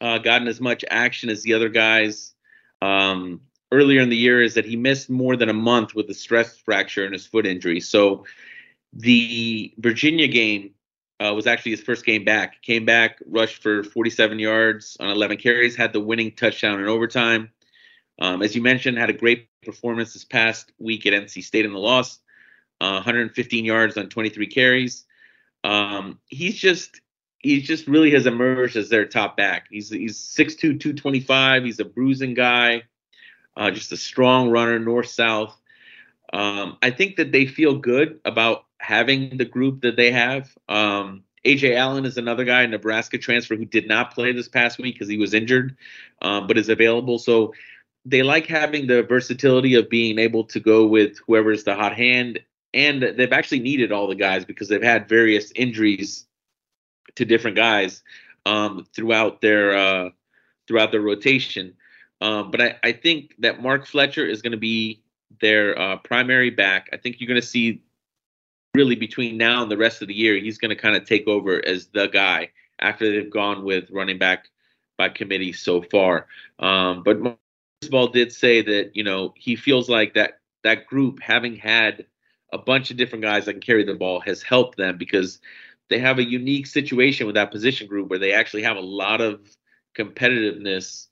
uh, 0.00 0.16
gotten 0.16 0.48
as 0.48 0.62
much 0.62 0.82
action 0.90 1.28
as 1.28 1.42
the 1.42 1.52
other 1.52 1.68
guys 1.68 2.34
um, 2.82 3.40
earlier 3.72 4.00
in 4.00 4.08
the 4.08 4.16
year 4.16 4.42
is 4.42 4.54
that 4.54 4.64
he 4.64 4.76
missed 4.76 5.10
more 5.10 5.36
than 5.36 5.48
a 5.48 5.54
month 5.54 5.94
with 5.94 6.08
a 6.10 6.14
stress 6.14 6.56
fracture 6.56 7.04
and 7.04 7.12
his 7.12 7.26
foot 7.26 7.46
injury. 7.46 7.80
So 7.80 8.24
the 8.92 9.74
Virginia 9.78 10.28
game 10.28 10.74
uh, 11.20 11.32
was 11.34 11.46
actually 11.46 11.72
his 11.72 11.80
first 11.82 12.04
game 12.04 12.24
back. 12.24 12.62
Came 12.62 12.84
back, 12.84 13.18
rushed 13.26 13.62
for 13.62 13.82
47 13.82 14.38
yards 14.38 14.96
on 15.00 15.10
11 15.10 15.38
carries, 15.38 15.76
had 15.76 15.92
the 15.92 16.00
winning 16.00 16.32
touchdown 16.32 16.80
in 16.80 16.86
overtime. 16.86 17.50
Um, 18.20 18.42
as 18.42 18.54
you 18.54 18.62
mentioned, 18.62 18.98
had 18.98 19.10
a 19.10 19.14
great 19.14 19.48
performance 19.62 20.12
this 20.12 20.24
past 20.24 20.72
week 20.78 21.06
at 21.06 21.12
NC 21.12 21.42
State 21.44 21.64
in 21.64 21.72
the 21.72 21.78
loss. 21.78 22.18
Uh, 22.80 22.94
115 22.94 23.64
yards 23.64 23.96
on 23.96 24.08
23 24.08 24.46
carries. 24.46 25.04
Um, 25.64 26.20
he's 26.26 26.56
just 26.56 27.00
he 27.40 27.60
just 27.60 27.86
really 27.86 28.10
has 28.12 28.26
emerged 28.26 28.76
as 28.76 28.88
their 28.88 29.06
top 29.06 29.36
back. 29.36 29.66
He's 29.70 29.90
he's 29.90 30.18
6'2", 30.18 30.58
225. 30.58 31.64
He's 31.64 31.80
a 31.80 31.84
bruising 31.84 32.34
guy, 32.34 32.82
uh, 33.56 33.70
just 33.70 33.92
a 33.92 33.96
strong 33.96 34.50
runner, 34.50 34.78
north 34.78 35.08
south. 35.08 35.56
Um, 36.32 36.76
I 36.82 36.90
think 36.90 37.16
that 37.16 37.32
they 37.32 37.46
feel 37.46 37.76
good 37.76 38.20
about 38.24 38.64
having 38.78 39.36
the 39.36 39.44
group 39.44 39.82
that 39.82 39.96
they 39.96 40.10
have. 40.10 40.50
Um, 40.68 41.24
Ajay 41.44 41.76
Allen 41.76 42.04
is 42.04 42.18
another 42.18 42.44
guy, 42.44 42.66
Nebraska 42.66 43.18
transfer, 43.18 43.56
who 43.56 43.64
did 43.64 43.88
not 43.88 44.12
play 44.12 44.32
this 44.32 44.48
past 44.48 44.78
week 44.78 44.96
because 44.96 45.08
he 45.08 45.18
was 45.18 45.32
injured, 45.32 45.76
um, 46.20 46.46
but 46.46 46.58
is 46.58 46.68
available. 46.68 47.18
So 47.18 47.54
they 48.04 48.22
like 48.22 48.46
having 48.46 48.86
the 48.86 49.02
versatility 49.02 49.74
of 49.74 49.88
being 49.88 50.18
able 50.18 50.44
to 50.44 50.60
go 50.60 50.86
with 50.86 51.18
whoever's 51.26 51.64
the 51.64 51.74
hot 51.74 51.96
hand. 51.96 52.40
And 52.74 53.02
they've 53.02 53.32
actually 53.32 53.60
needed 53.60 53.92
all 53.92 54.08
the 54.08 54.14
guys 54.14 54.44
because 54.44 54.68
they've 54.68 54.82
had 54.82 55.08
various 55.08 55.50
injuries 55.52 56.26
to 57.16 57.24
different 57.24 57.56
guys 57.56 58.02
um, 58.46 58.86
throughout 58.94 59.40
their 59.40 59.76
uh, 59.76 60.10
throughout 60.66 60.92
their 60.92 61.00
rotation. 61.00 61.74
Um, 62.20 62.50
but 62.50 62.60
I, 62.60 62.76
I, 62.82 62.92
think 62.92 63.34
that 63.38 63.62
Mark 63.62 63.86
Fletcher 63.86 64.26
is 64.26 64.42
going 64.42 64.50
to 64.50 64.58
be 64.58 65.02
their 65.40 65.78
uh, 65.78 65.96
primary 65.98 66.50
back. 66.50 66.88
I 66.92 66.96
think 66.96 67.20
you're 67.20 67.28
going 67.28 67.40
to 67.40 67.46
see 67.46 67.80
really 68.74 68.96
between 68.96 69.36
now 69.36 69.62
and 69.62 69.70
the 69.70 69.76
rest 69.76 70.02
of 70.02 70.08
the 70.08 70.14
year, 70.14 70.36
he's 70.36 70.58
going 70.58 70.70
to 70.70 70.80
kind 70.80 70.96
of 70.96 71.04
take 71.04 71.28
over 71.28 71.64
as 71.64 71.86
the 71.88 72.08
guy 72.08 72.50
after 72.80 73.10
they've 73.10 73.30
gone 73.30 73.64
with 73.64 73.90
running 73.90 74.18
back 74.18 74.48
by 74.96 75.08
committee 75.08 75.52
so 75.52 75.80
far. 75.80 76.26
Um, 76.58 77.02
but 77.04 77.38
Ball 77.90 78.08
did 78.08 78.32
say 78.32 78.60
that 78.62 78.96
you 78.96 79.04
know 79.04 79.32
he 79.36 79.54
feels 79.54 79.88
like 79.88 80.14
that 80.14 80.40
that 80.64 80.86
group 80.86 81.20
having 81.20 81.54
had 81.54 82.06
a 82.52 82.58
bunch 82.58 82.90
of 82.90 82.96
different 82.96 83.22
guys 83.22 83.44
that 83.44 83.52
can 83.52 83.60
carry 83.60 83.84
the 83.84 83.94
ball 83.94 84.20
has 84.20 84.42
helped 84.42 84.76
them 84.76 84.98
because 84.98 85.38
they 85.90 85.98
have 85.98 86.18
a 86.18 86.24
unique 86.24 86.66
situation 86.66 87.26
with 87.26 87.34
that 87.34 87.50
position 87.50 87.86
group 87.86 88.08
where 88.10 88.18
they 88.18 88.32
actually 88.32 88.62
have 88.62 88.76
a 88.76 88.80
lot 88.80 89.20
of 89.20 89.40
competitiveness 89.96 91.06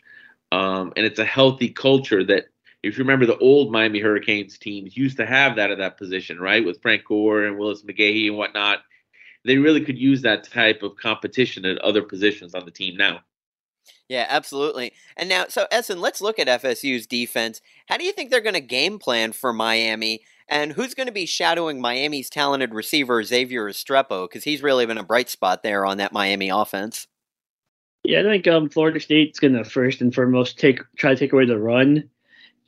um, 0.53 0.93
and 0.97 1.05
it's 1.05 1.19
a 1.19 1.25
healthy 1.25 1.69
culture 1.69 2.25
that 2.25 2.47
if 2.83 2.97
you 2.97 3.05
remember 3.05 3.27
the 3.27 3.39
old 3.39 3.73
Miami 3.73 4.01
Hurricanes 4.01 4.59
teams 4.59 4.97
used 4.97 5.17
to 5.17 5.27
have 5.27 5.57
that 5.57 5.71
at 5.71 5.79
that 5.79 5.99
position, 5.99 6.39
right? 6.39 6.65
With 6.65 6.81
Frank 6.81 7.05
Gore 7.05 7.45
and 7.45 7.59
Willis 7.59 7.83
McGahee 7.83 8.29
and 8.29 8.37
whatnot. 8.37 8.83
They 9.45 9.59
really 9.59 9.85
could 9.85 9.99
use 9.99 10.23
that 10.23 10.45
type 10.45 10.83
of 10.83 10.97
competition 10.97 11.65
at 11.65 11.79
other 11.79 12.03
positions 12.03 12.55
on 12.55 12.65
the 12.65 12.71
team 12.71 12.97
now. 12.97 13.21
Yeah, 14.09 14.27
absolutely. 14.29 14.93
And 15.17 15.29
now, 15.29 15.47
so 15.49 15.67
Ehsan, 15.73 15.99
let's 15.99 16.21
look 16.21 16.39
at 16.39 16.63
FSU's 16.63 17.07
defense. 17.07 17.61
How 17.89 17.97
do 17.97 18.05
you 18.05 18.13
think 18.13 18.31
they're 18.31 18.41
going 18.41 18.55
to 18.55 18.61
game 18.61 18.99
plan 18.99 19.33
for 19.33 19.53
Miami? 19.53 20.23
And 20.49 20.73
who's 20.73 20.95
going 20.95 21.09
to 21.09 21.13
be 21.13 21.27
shadowing 21.27 21.81
Miami's 21.81 22.31
talented 22.31 22.73
receiver, 22.73 23.23
Xavier 23.23 23.69
Restrepo? 23.69 24.29
Because 24.29 24.45
he's 24.45 24.63
really 24.63 24.87
been 24.87 24.99
a 24.99 25.05
bright 25.05 25.29
spot 25.29 25.63
there 25.63 25.85
on 25.85 25.99
that 25.99 26.13
Miami 26.13 26.49
offense. 26.51 27.09
Yeah, 28.05 28.21
I 28.21 28.23
think 28.23 28.47
um, 28.47 28.69
Florida 28.69 29.01
State's 29.01 29.41
going 29.41 29.55
to 29.55 29.65
first 29.65 30.01
and 30.01 30.15
foremost 30.15 30.59
take 30.59 30.81
try 30.97 31.11
to 31.11 31.19
take 31.19 31.33
away 31.33 31.47
the 31.47 31.59
run. 31.59 32.09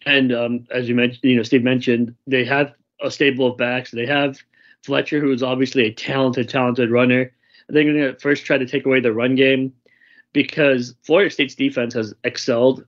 And 0.04 0.32
um, 0.32 0.66
as 0.72 0.88
you 0.88 0.96
mentioned, 0.96 1.20
you 1.22 1.36
know, 1.36 1.44
Steve 1.44 1.62
mentioned, 1.62 2.14
they 2.26 2.44
have 2.44 2.72
a 3.00 3.10
stable 3.10 3.46
of 3.46 3.56
backs. 3.56 3.92
They 3.92 4.06
have 4.06 4.38
Fletcher, 4.84 5.20
who 5.20 5.32
is 5.32 5.42
obviously 5.42 5.84
a 5.84 5.92
talented, 5.92 6.48
talented 6.48 6.90
runner. 6.90 7.32
They're 7.68 7.84
going 7.84 7.96
to 7.96 8.18
first 8.18 8.44
try 8.44 8.58
to 8.58 8.66
take 8.66 8.86
away 8.86 9.00
the 9.00 9.12
run 9.12 9.36
game 9.36 9.72
because 10.32 10.94
Florida 11.04 11.30
State's 11.30 11.54
defense 11.54 11.94
has 11.94 12.14
excelled 12.24 12.84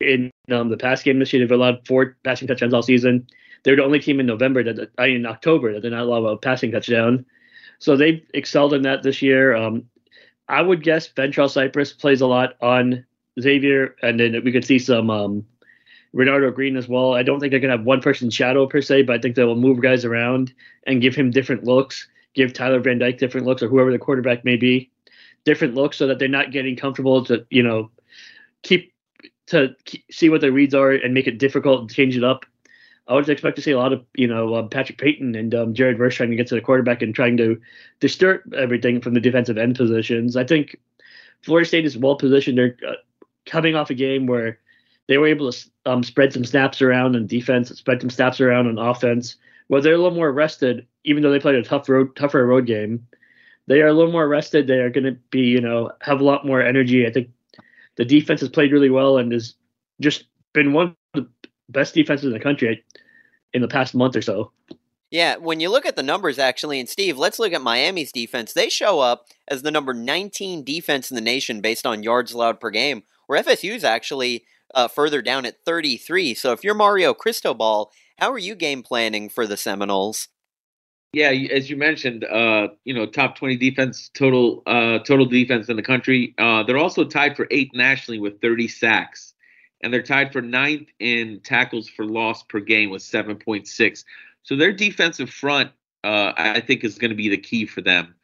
in 0.00 0.30
um, 0.50 0.68
the 0.68 0.76
pass 0.76 1.02
game 1.02 1.18
this 1.18 1.32
year. 1.32 1.40
They've 1.40 1.56
allowed 1.56 1.86
four 1.86 2.16
passing 2.24 2.48
touchdowns 2.48 2.74
all 2.74 2.82
season. 2.82 3.26
They're 3.66 3.74
the 3.74 3.82
only 3.82 3.98
team 3.98 4.20
in 4.20 4.26
November 4.26 4.62
that 4.62 4.92
I 4.96 5.08
mean, 5.08 5.16
in 5.16 5.26
October 5.26 5.72
that 5.72 5.80
did 5.80 5.90
not 5.90 6.02
allow 6.02 6.24
a 6.26 6.38
passing 6.38 6.70
touchdown. 6.70 7.26
So 7.80 7.96
they've 7.96 8.24
excelled 8.32 8.72
in 8.74 8.82
that 8.82 9.02
this 9.02 9.20
year. 9.20 9.56
Um, 9.56 9.86
I 10.48 10.62
would 10.62 10.84
guess 10.84 11.08
Fentrell 11.08 11.50
Cypress 11.50 11.92
plays 11.92 12.20
a 12.20 12.28
lot 12.28 12.54
on 12.62 13.04
Xavier, 13.40 13.96
and 14.02 14.20
then 14.20 14.40
we 14.44 14.52
could 14.52 14.64
see 14.64 14.78
some 14.78 15.10
um, 15.10 15.44
Renardo 16.14 16.54
Green 16.54 16.76
as 16.76 16.86
well. 16.86 17.14
I 17.14 17.24
don't 17.24 17.40
think 17.40 17.50
they're 17.50 17.58
gonna 17.58 17.76
have 17.76 17.84
one 17.84 18.00
person 18.00 18.30
shadow 18.30 18.68
per 18.68 18.80
se, 18.80 19.02
but 19.02 19.16
I 19.16 19.18
think 19.18 19.34
they 19.34 19.42
will 19.42 19.56
move 19.56 19.82
guys 19.82 20.04
around 20.04 20.54
and 20.86 21.02
give 21.02 21.16
him 21.16 21.32
different 21.32 21.64
looks, 21.64 22.06
give 22.34 22.52
Tyler 22.52 22.78
Van 22.78 23.00
Dyke 23.00 23.18
different 23.18 23.48
looks, 23.48 23.64
or 23.64 23.68
whoever 23.68 23.90
the 23.90 23.98
quarterback 23.98 24.44
may 24.44 24.54
be, 24.54 24.92
different 25.44 25.74
looks, 25.74 25.96
so 25.96 26.06
that 26.06 26.20
they're 26.20 26.28
not 26.28 26.52
getting 26.52 26.76
comfortable 26.76 27.24
to 27.24 27.44
you 27.50 27.64
know 27.64 27.90
keep 28.62 28.94
to 29.48 29.74
see 30.08 30.28
what 30.28 30.40
their 30.40 30.52
reads 30.52 30.72
are 30.72 30.92
and 30.92 31.14
make 31.14 31.26
it 31.26 31.38
difficult 31.38 31.80
and 31.80 31.92
change 31.92 32.16
it 32.16 32.22
up. 32.22 32.46
I 33.08 33.14
would 33.14 33.28
expect 33.28 33.56
to 33.56 33.62
see 33.62 33.70
a 33.70 33.78
lot 33.78 33.92
of 33.92 34.04
you 34.14 34.26
know 34.26 34.56
um, 34.56 34.68
Patrick 34.68 34.98
Payton 34.98 35.34
and 35.34 35.54
um, 35.54 35.74
Jared 35.74 35.98
Verse 35.98 36.14
trying 36.14 36.30
to 36.30 36.36
get 36.36 36.46
to 36.48 36.54
the 36.54 36.60
quarterback 36.60 37.02
and 37.02 37.14
trying 37.14 37.36
to 37.36 37.60
disturb 38.00 38.52
everything 38.54 39.00
from 39.00 39.14
the 39.14 39.20
defensive 39.20 39.58
end 39.58 39.76
positions. 39.76 40.36
I 40.36 40.44
think 40.44 40.76
Florida 41.42 41.66
State 41.66 41.84
is 41.84 41.96
well 41.96 42.16
positioned. 42.16 42.58
They're 42.58 42.76
uh, 42.86 42.94
coming 43.46 43.76
off 43.76 43.90
a 43.90 43.94
game 43.94 44.26
where 44.26 44.58
they 45.08 45.18
were 45.18 45.28
able 45.28 45.52
to 45.52 45.70
um, 45.84 46.02
spread 46.02 46.32
some 46.32 46.44
snaps 46.44 46.82
around 46.82 47.14
on 47.14 47.26
defense, 47.26 47.68
spread 47.70 48.00
some 48.00 48.10
snaps 48.10 48.40
around 48.40 48.66
on 48.66 48.78
offense. 48.78 49.36
Well, 49.68 49.80
they're 49.80 49.94
a 49.94 49.98
little 49.98 50.12
more 50.12 50.32
rested, 50.32 50.86
even 51.04 51.22
though 51.22 51.30
they 51.30 51.40
played 51.40 51.56
a 51.56 51.62
tough 51.62 51.88
road, 51.88 52.14
tougher 52.16 52.44
road 52.44 52.66
game. 52.66 53.06
They 53.68 53.80
are 53.82 53.88
a 53.88 53.92
little 53.92 54.12
more 54.12 54.28
rested. 54.28 54.66
They 54.66 54.78
are 54.78 54.90
going 54.90 55.04
to 55.04 55.18
be, 55.30 55.40
you 55.40 55.60
know, 55.60 55.90
have 56.00 56.20
a 56.20 56.24
lot 56.24 56.46
more 56.46 56.62
energy. 56.62 57.06
I 57.06 57.10
think 57.10 57.30
the 57.96 58.04
defense 58.04 58.40
has 58.40 58.48
played 58.48 58.72
really 58.72 58.90
well 58.90 59.18
and 59.18 59.32
has 59.32 59.54
just 60.00 60.24
been 60.52 60.72
one 60.72 60.96
best 61.68 61.94
defenses 61.94 62.26
in 62.26 62.32
the 62.32 62.40
country 62.40 62.84
in 63.52 63.62
the 63.62 63.68
past 63.68 63.94
month 63.94 64.16
or 64.16 64.22
so. 64.22 64.52
Yeah, 65.10 65.36
when 65.36 65.60
you 65.60 65.70
look 65.70 65.86
at 65.86 65.94
the 65.94 66.02
numbers, 66.02 66.38
actually, 66.38 66.80
and 66.80 66.88
Steve, 66.88 67.16
let's 67.16 67.38
look 67.38 67.52
at 67.52 67.62
Miami's 67.62 68.10
defense. 68.10 68.52
They 68.52 68.68
show 68.68 68.98
up 68.98 69.28
as 69.46 69.62
the 69.62 69.70
number 69.70 69.94
19 69.94 70.64
defense 70.64 71.10
in 71.10 71.14
the 71.14 71.20
nation 71.20 71.60
based 71.60 71.86
on 71.86 72.02
yards 72.02 72.32
allowed 72.32 72.58
per 72.58 72.70
game, 72.70 73.04
where 73.26 73.40
FSU's 73.42 73.84
actually 73.84 74.44
uh, 74.74 74.88
further 74.88 75.22
down 75.22 75.46
at 75.46 75.64
33. 75.64 76.34
So 76.34 76.52
if 76.52 76.64
you're 76.64 76.74
Mario 76.74 77.14
Cristobal, 77.14 77.92
how 78.18 78.32
are 78.32 78.38
you 78.38 78.54
game 78.56 78.82
planning 78.82 79.28
for 79.28 79.46
the 79.46 79.56
Seminoles? 79.56 80.28
Yeah, 81.12 81.30
as 81.30 81.70
you 81.70 81.76
mentioned, 81.76 82.24
uh, 82.24 82.68
you 82.84 82.92
know, 82.92 83.06
top 83.06 83.36
20 83.38 83.56
defense 83.56 84.10
total 84.12 84.62
uh, 84.66 84.98
total 84.98 85.24
defense 85.24 85.68
in 85.68 85.76
the 85.76 85.82
country. 85.82 86.34
Uh, 86.36 86.62
they're 86.62 86.76
also 86.76 87.04
tied 87.04 87.36
for 87.36 87.46
eighth 87.50 87.70
nationally 87.74 88.18
with 88.18 88.40
30 88.42 88.68
sacks, 88.68 89.32
and 89.82 89.92
they're 89.92 90.02
tied 90.02 90.32
for 90.32 90.40
ninth 90.40 90.88
in 90.98 91.40
tackles 91.40 91.88
for 91.88 92.04
loss 92.04 92.42
per 92.42 92.60
game 92.60 92.90
with 92.90 93.02
7.6. 93.02 94.04
So 94.42 94.56
their 94.56 94.72
defensive 94.72 95.30
front, 95.30 95.70
uh, 96.04 96.32
I 96.36 96.60
think, 96.60 96.84
is 96.84 96.98
going 96.98 97.10
to 97.10 97.16
be 97.16 97.28
the 97.28 97.36
key 97.36 97.66
for 97.66 97.80
them. 97.82 98.14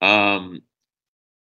Um, 0.00 0.62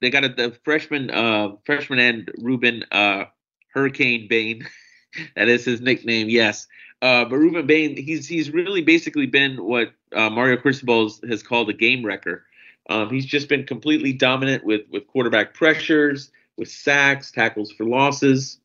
they 0.01 0.09
got 0.09 0.23
a, 0.23 0.29
the 0.29 0.57
freshman 0.63 1.09
uh, 1.09 1.55
freshman 1.65 1.99
end 1.99 2.31
Rueben 2.39 2.83
uh, 2.91 3.25
Hurricane 3.73 4.27
Bain. 4.29 4.67
that 5.35 5.49
is 5.49 5.65
his 5.65 5.81
nickname, 5.81 6.29
yes. 6.29 6.67
Uh, 7.01 7.25
but 7.25 7.35
Rueben 7.35 7.67
Bain, 7.67 7.97
he's 7.97 8.27
he's 8.27 8.51
really 8.51 8.81
basically 8.81 9.25
been 9.25 9.63
what 9.63 9.91
uh, 10.15 10.29
Mario 10.29 10.57
Cristobal 10.57 11.11
has 11.27 11.43
called 11.43 11.69
a 11.69 11.73
game 11.73 12.05
wrecker. 12.05 12.45
Um, 12.89 13.09
he's 13.09 13.25
just 13.25 13.49
been 13.49 13.65
completely 13.65 14.13
dominant 14.13 14.63
with 14.63 14.81
with 14.89 15.07
quarterback 15.07 15.53
pressures, 15.53 16.31
with 16.57 16.69
sacks, 16.69 17.31
tackles 17.31 17.71
for 17.71 17.85
losses. 17.85 18.59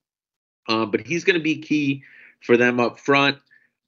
Um, 0.69 0.91
but 0.91 1.07
he's 1.07 1.25
going 1.25 1.39
to 1.39 1.43
be 1.43 1.59
key 1.59 2.03
for 2.41 2.57
them 2.57 2.81
up 2.81 2.99
front. 2.99 3.39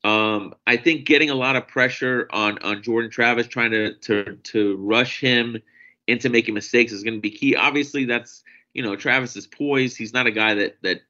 Um, 0.05 0.55
I 0.67 0.77
think 0.77 1.07
getting 1.07 1.31
a 1.31 1.35
lot 1.35 1.57
of 1.57 1.67
pressure 1.67 2.29
on 2.31 2.59
on 2.59 2.83
Jordan 2.83 3.11
Travis, 3.11 3.47
trying 3.47 3.73
to 3.73 3.95
to 3.95 4.37
to 4.37 4.77
rush 4.77 5.21
him 5.21 5.61
into 6.07 6.29
making 6.29 6.55
mistakes 6.55 6.93
is 6.93 7.03
going 7.03 7.15
to 7.15 7.21
be 7.21 7.31
key. 7.31 7.57
Obviously, 7.57 8.05
that's 8.05 8.45
you 8.73 8.83
know, 8.83 8.95
Travis 8.95 9.37
is 9.37 9.47
poised. 9.47 9.97
He's 9.97 10.13
not 10.13 10.27
a 10.27 10.31
guy 10.31 10.55
that 10.55 10.77
that 10.83 11.01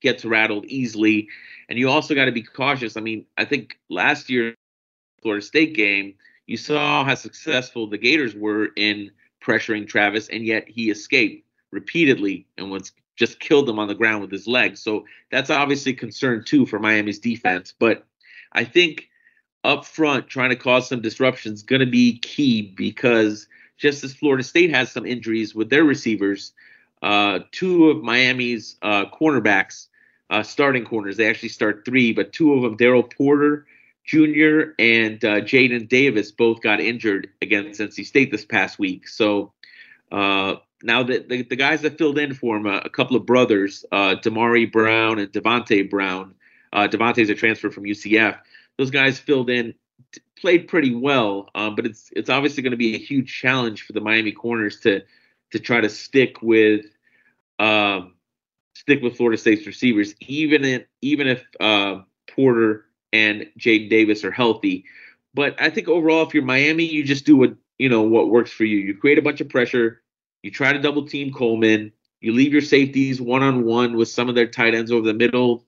gets 0.00 0.24
rattled 0.24 0.64
easily. 0.66 1.28
And 1.68 1.78
you 1.78 1.88
also 1.88 2.14
got 2.14 2.26
to 2.26 2.32
be 2.32 2.42
cautious. 2.42 2.96
I 2.96 3.00
mean, 3.00 3.24
I 3.38 3.44
think 3.44 3.78
last 3.88 4.28
year 4.28 4.54
Florida 5.22 5.44
State 5.44 5.74
game, 5.74 6.14
you 6.46 6.56
saw 6.56 7.04
how 7.04 7.14
successful 7.14 7.86
the 7.86 7.98
Gators 7.98 8.34
were 8.34 8.70
in 8.76 9.10
pressuring 9.42 9.86
Travis, 9.86 10.28
and 10.28 10.44
yet 10.44 10.68
he 10.68 10.90
escaped 10.90 11.46
repeatedly 11.70 12.46
and 12.58 12.70
was 12.70 12.92
just 13.16 13.40
killed 13.40 13.68
him 13.68 13.78
on 13.78 13.88
the 13.88 13.94
ground 13.94 14.22
with 14.22 14.30
his 14.30 14.46
legs. 14.46 14.80
So 14.80 15.04
that's 15.30 15.50
obviously 15.50 15.92
a 15.92 15.96
concern 15.96 16.44
too 16.44 16.66
for 16.66 16.78
Miami's 16.78 17.18
defense. 17.18 17.74
But 17.78 18.04
I 18.52 18.64
think 18.64 19.08
up 19.64 19.84
front, 19.84 20.28
trying 20.28 20.50
to 20.50 20.56
cause 20.56 20.88
some 20.88 21.02
disruption 21.02 21.52
is 21.52 21.62
going 21.62 21.80
to 21.80 21.86
be 21.86 22.18
key 22.18 22.62
because 22.62 23.46
just 23.76 24.04
as 24.04 24.14
Florida 24.14 24.42
State 24.42 24.70
has 24.70 24.90
some 24.90 25.06
injuries 25.06 25.54
with 25.54 25.70
their 25.70 25.84
receivers, 25.84 26.52
uh, 27.02 27.40
two 27.50 27.90
of 27.90 28.02
Miami's 28.02 28.76
uh, 28.82 29.06
cornerbacks, 29.06 29.88
uh, 30.30 30.42
starting 30.42 30.84
corners, 30.84 31.16
they 31.16 31.28
actually 31.28 31.48
start 31.48 31.84
three, 31.84 32.12
but 32.12 32.32
two 32.32 32.54
of 32.54 32.62
them, 32.62 32.76
Daryl 32.76 33.08
Porter 33.12 33.66
Jr. 34.04 34.72
and 34.78 35.24
uh, 35.24 35.40
Jaden 35.40 35.88
Davis, 35.88 36.32
both 36.32 36.60
got 36.60 36.80
injured 36.80 37.28
against 37.40 37.80
NC 37.80 38.06
State 38.06 38.30
this 38.30 38.44
past 38.44 38.78
week. 38.78 39.06
So 39.08 39.52
uh, 40.10 40.56
now 40.82 41.02
the, 41.02 41.18
the, 41.18 41.42
the 41.42 41.56
guys 41.56 41.82
that 41.82 41.98
filled 41.98 42.18
in 42.18 42.34
for 42.34 42.56
him, 42.56 42.66
a, 42.66 42.82
a 42.84 42.90
couple 42.90 43.16
of 43.16 43.26
brothers, 43.26 43.84
uh, 43.92 44.16
Damari 44.16 44.70
Brown 44.70 45.18
and 45.18 45.32
Davonte 45.32 45.88
Brown. 45.88 46.34
Uh, 46.72 46.88
Davonte's 46.88 47.30
a 47.30 47.34
transfer 47.34 47.70
from 47.70 47.84
UCF. 47.84 48.38
Those 48.78 48.90
guys 48.90 49.18
filled 49.18 49.50
in, 49.50 49.74
t- 50.12 50.22
played 50.38 50.68
pretty 50.68 50.94
well, 50.94 51.50
um, 51.54 51.74
but 51.74 51.84
it's 51.84 52.10
it's 52.16 52.30
obviously 52.30 52.62
going 52.62 52.70
to 52.72 52.76
be 52.78 52.94
a 52.94 52.98
huge 52.98 53.32
challenge 53.32 53.82
for 53.82 53.92
the 53.92 54.00
Miami 54.00 54.32
corners 54.32 54.80
to 54.80 55.02
to 55.50 55.58
try 55.58 55.80
to 55.80 55.90
stick 55.90 56.40
with 56.40 56.86
um, 57.58 58.14
stick 58.74 59.02
with 59.02 59.16
Florida 59.16 59.38
State's 59.38 59.66
receivers, 59.66 60.14
even 60.20 60.64
if 60.64 60.84
even 61.02 61.28
if 61.28 61.44
uh, 61.60 62.00
Porter 62.30 62.86
and 63.12 63.46
Jaden 63.58 63.90
Davis 63.90 64.24
are 64.24 64.32
healthy. 64.32 64.86
But 65.34 65.60
I 65.60 65.70
think 65.70 65.88
overall, 65.88 66.26
if 66.26 66.34
you're 66.34 66.42
Miami, 66.42 66.84
you 66.84 67.04
just 67.04 67.26
do 67.26 67.36
what 67.36 67.54
you 67.78 67.88
know 67.88 68.02
what 68.02 68.30
works 68.30 68.50
for 68.50 68.64
you. 68.64 68.78
You 68.78 68.96
create 68.96 69.18
a 69.18 69.22
bunch 69.22 69.40
of 69.40 69.48
pressure 69.48 70.02
you 70.42 70.50
try 70.50 70.72
to 70.72 70.78
double 70.78 71.06
team 71.06 71.32
Coleman. 71.32 71.92
You 72.20 72.32
leave 72.32 72.52
your 72.52 72.62
safeties 72.62 73.20
one 73.20 73.42
on 73.42 73.64
one 73.64 73.96
with 73.96 74.08
some 74.08 74.28
of 74.28 74.34
their 74.34 74.46
tight 74.46 74.74
ends 74.74 74.92
over 74.92 75.06
the 75.06 75.14
middle, 75.14 75.64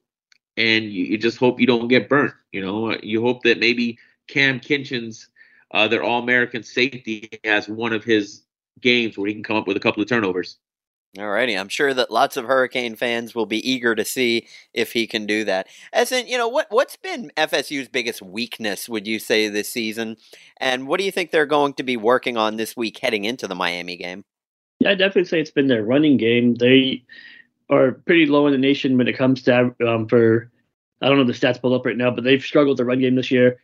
and 0.56 0.84
you, 0.84 1.04
you, 1.06 1.18
just 1.18 1.38
hope 1.38 1.60
you 1.60 1.66
don't 1.66 1.88
get 1.88 2.08
burnt. 2.08 2.34
You 2.52 2.60
know, 2.60 2.96
you 3.02 3.20
hope 3.22 3.42
that 3.42 3.58
maybe 3.58 3.98
Cam 4.28 4.60
Kinchens, 4.60 5.26
uh, 5.72 5.88
their 5.88 6.02
All 6.02 6.22
American 6.22 6.62
safety, 6.62 7.28
has 7.44 7.68
one 7.68 7.92
of 7.92 8.04
his 8.04 8.42
games 8.80 9.16
where 9.18 9.26
he 9.26 9.34
can 9.34 9.42
come 9.42 9.56
up 9.56 9.66
with 9.66 9.76
a 9.76 9.80
couple 9.80 10.02
of 10.02 10.08
turnovers. 10.08 10.58
Alrighty, 11.16 11.58
I'm 11.58 11.68
sure 11.68 11.94
that 11.94 12.10
lots 12.10 12.36
of 12.36 12.46
Hurricane 12.46 12.96
fans 12.96 13.36
will 13.36 13.46
be 13.46 13.70
eager 13.70 13.94
to 13.94 14.04
see 14.04 14.48
if 14.72 14.92
he 14.92 15.06
can 15.06 15.26
do 15.26 15.44
that. 15.44 15.68
As 15.92 16.10
in, 16.10 16.26
you 16.26 16.36
know, 16.36 16.48
what 16.48 16.66
what's 16.70 16.96
been 16.96 17.30
FSU's 17.36 17.86
biggest 17.86 18.20
weakness, 18.20 18.88
would 18.88 19.06
you 19.06 19.20
say, 19.20 19.48
this 19.48 19.68
season? 19.68 20.16
And 20.56 20.88
what 20.88 20.98
do 20.98 21.04
you 21.04 21.12
think 21.12 21.30
they're 21.30 21.46
going 21.46 21.74
to 21.74 21.84
be 21.84 21.96
working 21.96 22.36
on 22.36 22.56
this 22.56 22.76
week 22.76 22.98
heading 22.98 23.24
into 23.24 23.46
the 23.46 23.54
Miami 23.54 23.96
game? 23.96 24.24
Yeah, 24.84 24.90
I 24.90 24.94
definitely 24.96 25.24
say 25.24 25.40
it's 25.40 25.50
been 25.50 25.66
their 25.66 25.82
running 25.82 26.18
game. 26.18 26.54
They 26.54 27.04
are 27.70 27.92
pretty 27.92 28.26
low 28.26 28.46
in 28.46 28.52
the 28.52 28.58
nation 28.58 28.98
when 28.98 29.08
it 29.08 29.16
comes 29.16 29.42
to 29.44 29.74
um, 29.86 30.06
for 30.06 30.50
I 31.00 31.08
don't 31.08 31.16
know 31.16 31.24
the 31.24 31.32
stats 31.32 31.60
pulled 31.60 31.72
up 31.72 31.86
right 31.86 31.96
now, 31.96 32.10
but 32.10 32.22
they've 32.22 32.42
struggled 32.42 32.76
the 32.76 32.84
run 32.84 33.00
game 33.00 33.14
this 33.14 33.30
year. 33.30 33.58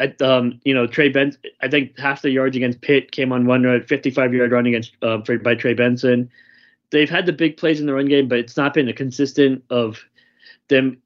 At, 0.00 0.20
um, 0.20 0.60
you 0.64 0.74
know, 0.74 0.88
Trey 0.88 1.08
Benson, 1.08 1.40
I 1.62 1.68
think 1.68 1.96
half 1.96 2.22
the 2.22 2.30
yards 2.30 2.56
against 2.56 2.80
Pitt 2.80 3.12
came 3.12 3.30
on 3.30 3.46
one 3.46 3.62
run, 3.62 3.80
55 3.84 4.34
yard 4.34 4.50
run 4.50 4.66
against 4.66 4.96
uh, 5.02 5.22
for, 5.22 5.38
by 5.38 5.54
Trey 5.54 5.74
Benson. 5.74 6.28
They've 6.90 7.08
had 7.08 7.26
the 7.26 7.32
big 7.32 7.56
plays 7.56 7.78
in 7.78 7.86
the 7.86 7.94
run 7.94 8.06
game, 8.06 8.26
but 8.26 8.38
it's 8.38 8.56
not 8.56 8.74
been 8.74 8.88
a 8.88 8.92
consistent 8.92 9.62
of 9.70 10.04
them 10.68 11.00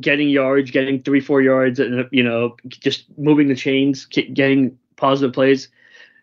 getting 0.00 0.28
yards, 0.28 0.70
getting 0.70 1.02
three, 1.02 1.20
four 1.20 1.42
yards, 1.42 1.80
and 1.80 2.08
you 2.12 2.22
know, 2.22 2.56
just 2.68 3.06
moving 3.18 3.48
the 3.48 3.56
chains, 3.56 4.04
getting 4.04 4.78
positive 4.94 5.34
plays 5.34 5.68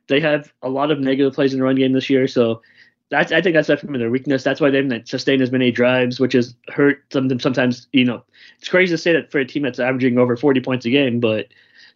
they 0.08 0.20
have 0.20 0.52
a 0.62 0.70
lot 0.70 0.92
of 0.92 1.00
negative 1.00 1.34
plays 1.34 1.54
in 1.54 1.60
the 1.60 1.66
run 1.66 1.76
game 1.76 1.94
this 1.94 2.10
year, 2.10 2.28
so 2.28 2.62
that's 3.10 3.32
I 3.32 3.42
think 3.42 3.54
that's 3.54 3.68
definitely 3.68 4.00
their 4.00 4.10
weakness. 4.10 4.44
That's 4.44 4.60
why 4.60 4.70
they 4.70 4.78
haven't 4.78 5.08
sustained 5.08 5.42
as 5.42 5.52
many 5.52 5.72
drives, 5.72 6.20
which 6.20 6.34
has 6.34 6.56
hurt 6.70 7.04
them 7.12 7.39
sometimes. 7.39 7.88
You 7.94 8.06
know, 8.06 8.24
it's 8.58 8.70
crazy 8.70 8.94
to 8.94 8.98
say 8.98 9.13
that 9.13 9.32
for 9.32 9.39
a 9.39 9.46
team 9.46 9.63
that's 9.63 9.80
averaging 9.80 10.18
over 10.18 10.36
40 10.36 10.62
points 10.62 10.86
a 10.86 10.89
game, 10.89 11.20
but 11.20 11.48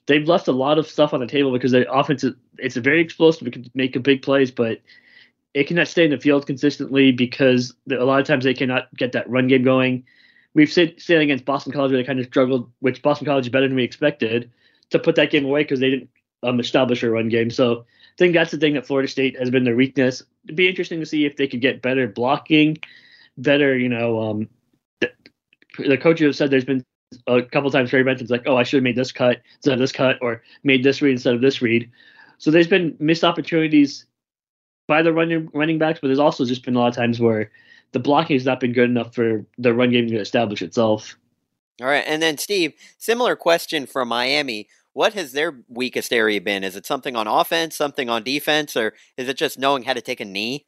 they've 0.06 0.28
left 0.28 0.48
a 0.48 0.52
lot 0.52 0.78
of 0.78 0.88
stuff 0.88 1.14
on 1.14 1.20
the 1.20 1.28
table 1.28 1.52
because 1.52 1.72
their 1.72 1.86
offense 1.92 2.24
is 2.24 2.34
it's 2.58 2.76
very 2.76 3.02
explosive. 3.02 3.48
It 3.48 3.54
can 3.54 3.70
make 3.74 3.96
a 3.96 4.00
big 4.00 4.22
plays, 4.22 4.52
but 4.52 4.80
it 5.54 5.68
cannot 5.68 5.88
stay 5.88 6.06
in 6.06 6.12
the 6.12 6.20
field 6.20 6.46
consistently 6.46 7.12
because 7.12 7.74
a 7.90 7.96
lot 7.96 8.20
of 8.20 8.28
times 8.28 8.44
they 8.44 8.54
cannot 8.54 8.94
get 8.96 9.14
that 9.14 9.30
run 9.30 9.48
game 9.48 9.64
going. 9.64 10.04
We've 10.54 10.72
seen, 10.72 10.98
seen 11.00 11.18
against 11.18 11.46
Boston 11.46 11.72
College 11.72 11.92
where 11.92 12.02
they 12.02 12.06
kind 12.06 12.20
of 12.20 12.26
struggled, 12.26 12.72
which 12.80 13.02
Boston 13.02 13.26
College 13.26 13.46
is 13.46 13.52
better 13.52 13.68
than 13.68 13.76
we 13.76 13.84
expected, 13.84 14.52
to 14.92 15.00
put 15.00 15.16
that 15.16 15.32
game 15.32 15.46
away 15.46 15.64
because 15.64 15.80
they 15.80 15.90
didn't 15.90 16.10
um, 16.48 16.60
establish 16.60 17.04
a 17.04 17.10
run 17.10 17.30
game. 17.30 17.50
So 17.50 17.82
I 17.82 18.18
think 18.18 18.34
that's 18.34 18.52
the 18.52 18.58
thing 18.58 18.74
that 18.74 18.88
Florida 18.88 19.08
State 19.08 19.38
has 19.38 19.50
been 19.50 19.64
their 19.64 19.76
weakness. 19.76 20.24
It'd 20.46 20.56
be 20.56 20.68
interesting 20.68 21.00
to 21.00 21.06
see 21.06 21.26
if 21.26 21.36
they 21.36 21.48
could 21.48 21.62
get 21.62 21.82
better 21.82 22.08
blocking, 22.08 22.78
better, 23.38 23.78
you 23.78 23.90
know, 23.90 24.20
um, 24.22 24.50
the, 25.02 25.12
the 25.78 25.98
coaches 25.98 26.26
have 26.26 26.36
said 26.36 26.52
there's 26.52 26.66
been 26.66 26.84
a 27.28 27.42
couple 27.42 27.72
times 27.72 27.90
Trey 27.90 28.04
Benson's 28.04 28.32
like, 28.32 28.44
oh, 28.46 28.58
I 28.58 28.64
should 28.64 28.78
have 28.78 28.84
made 28.84 28.96
this 28.96 29.12
cut 29.12 29.42
instead 29.56 29.74
of 29.74 29.80
this 29.80 29.92
cut, 29.92 30.18
or 30.22 30.44
made 30.64 30.84
this 30.84 31.02
read 31.02 31.12
instead 31.12 31.36
of 31.36 31.42
this 31.42 31.62
read. 31.62 31.90
So 32.38 32.52
there's 32.52 32.68
been 32.68 32.96
missed 33.00 33.24
opportunities 33.24 34.06
by 34.88 35.02
the 35.02 35.14
running 35.14 35.50
running 35.54 35.78
backs, 35.78 36.00
but 36.00 36.08
there's 36.08 36.20
also 36.20 36.46
just 36.46 36.64
been 36.64 36.76
a 36.76 36.80
lot 36.80 36.90
of 36.90 36.96
times 36.96 37.20
where 37.20 37.52
the 37.94 38.00
blocking 38.00 38.36
has 38.36 38.46
not 38.46 38.60
been 38.60 38.74
good 38.74 38.90
enough 38.90 39.16
for 39.16 39.46
the 39.58 39.74
run 39.74 39.92
game 39.92 40.08
to 40.08 40.18
establish 40.18 40.62
itself. 40.62 41.18
All 41.82 41.88
right, 41.88 42.04
and 42.08 42.22
then 42.22 42.38
Steve, 42.38 42.74
similar 42.98 43.36
question 43.36 43.86
from 43.86 44.08
Miami. 44.08 44.68
What 44.98 45.14
has 45.14 45.32
their 45.32 45.54
weakest 45.68 46.12
area 46.12 46.42
been? 46.42 46.64
Is 46.64 46.76
it 46.76 46.88
something 46.88 47.16
on 47.16 47.28
offense, 47.28 47.76
something 47.76 48.10
on 48.10 48.24
defense, 48.24 48.76
or 48.76 48.96
is 49.16 49.30
it 49.30 49.38
just 49.38 49.60
knowing 49.60 49.84
how 49.84 49.94
to 49.94 50.02
take 50.02 50.20
a 50.20 50.26
knee? 50.26 50.66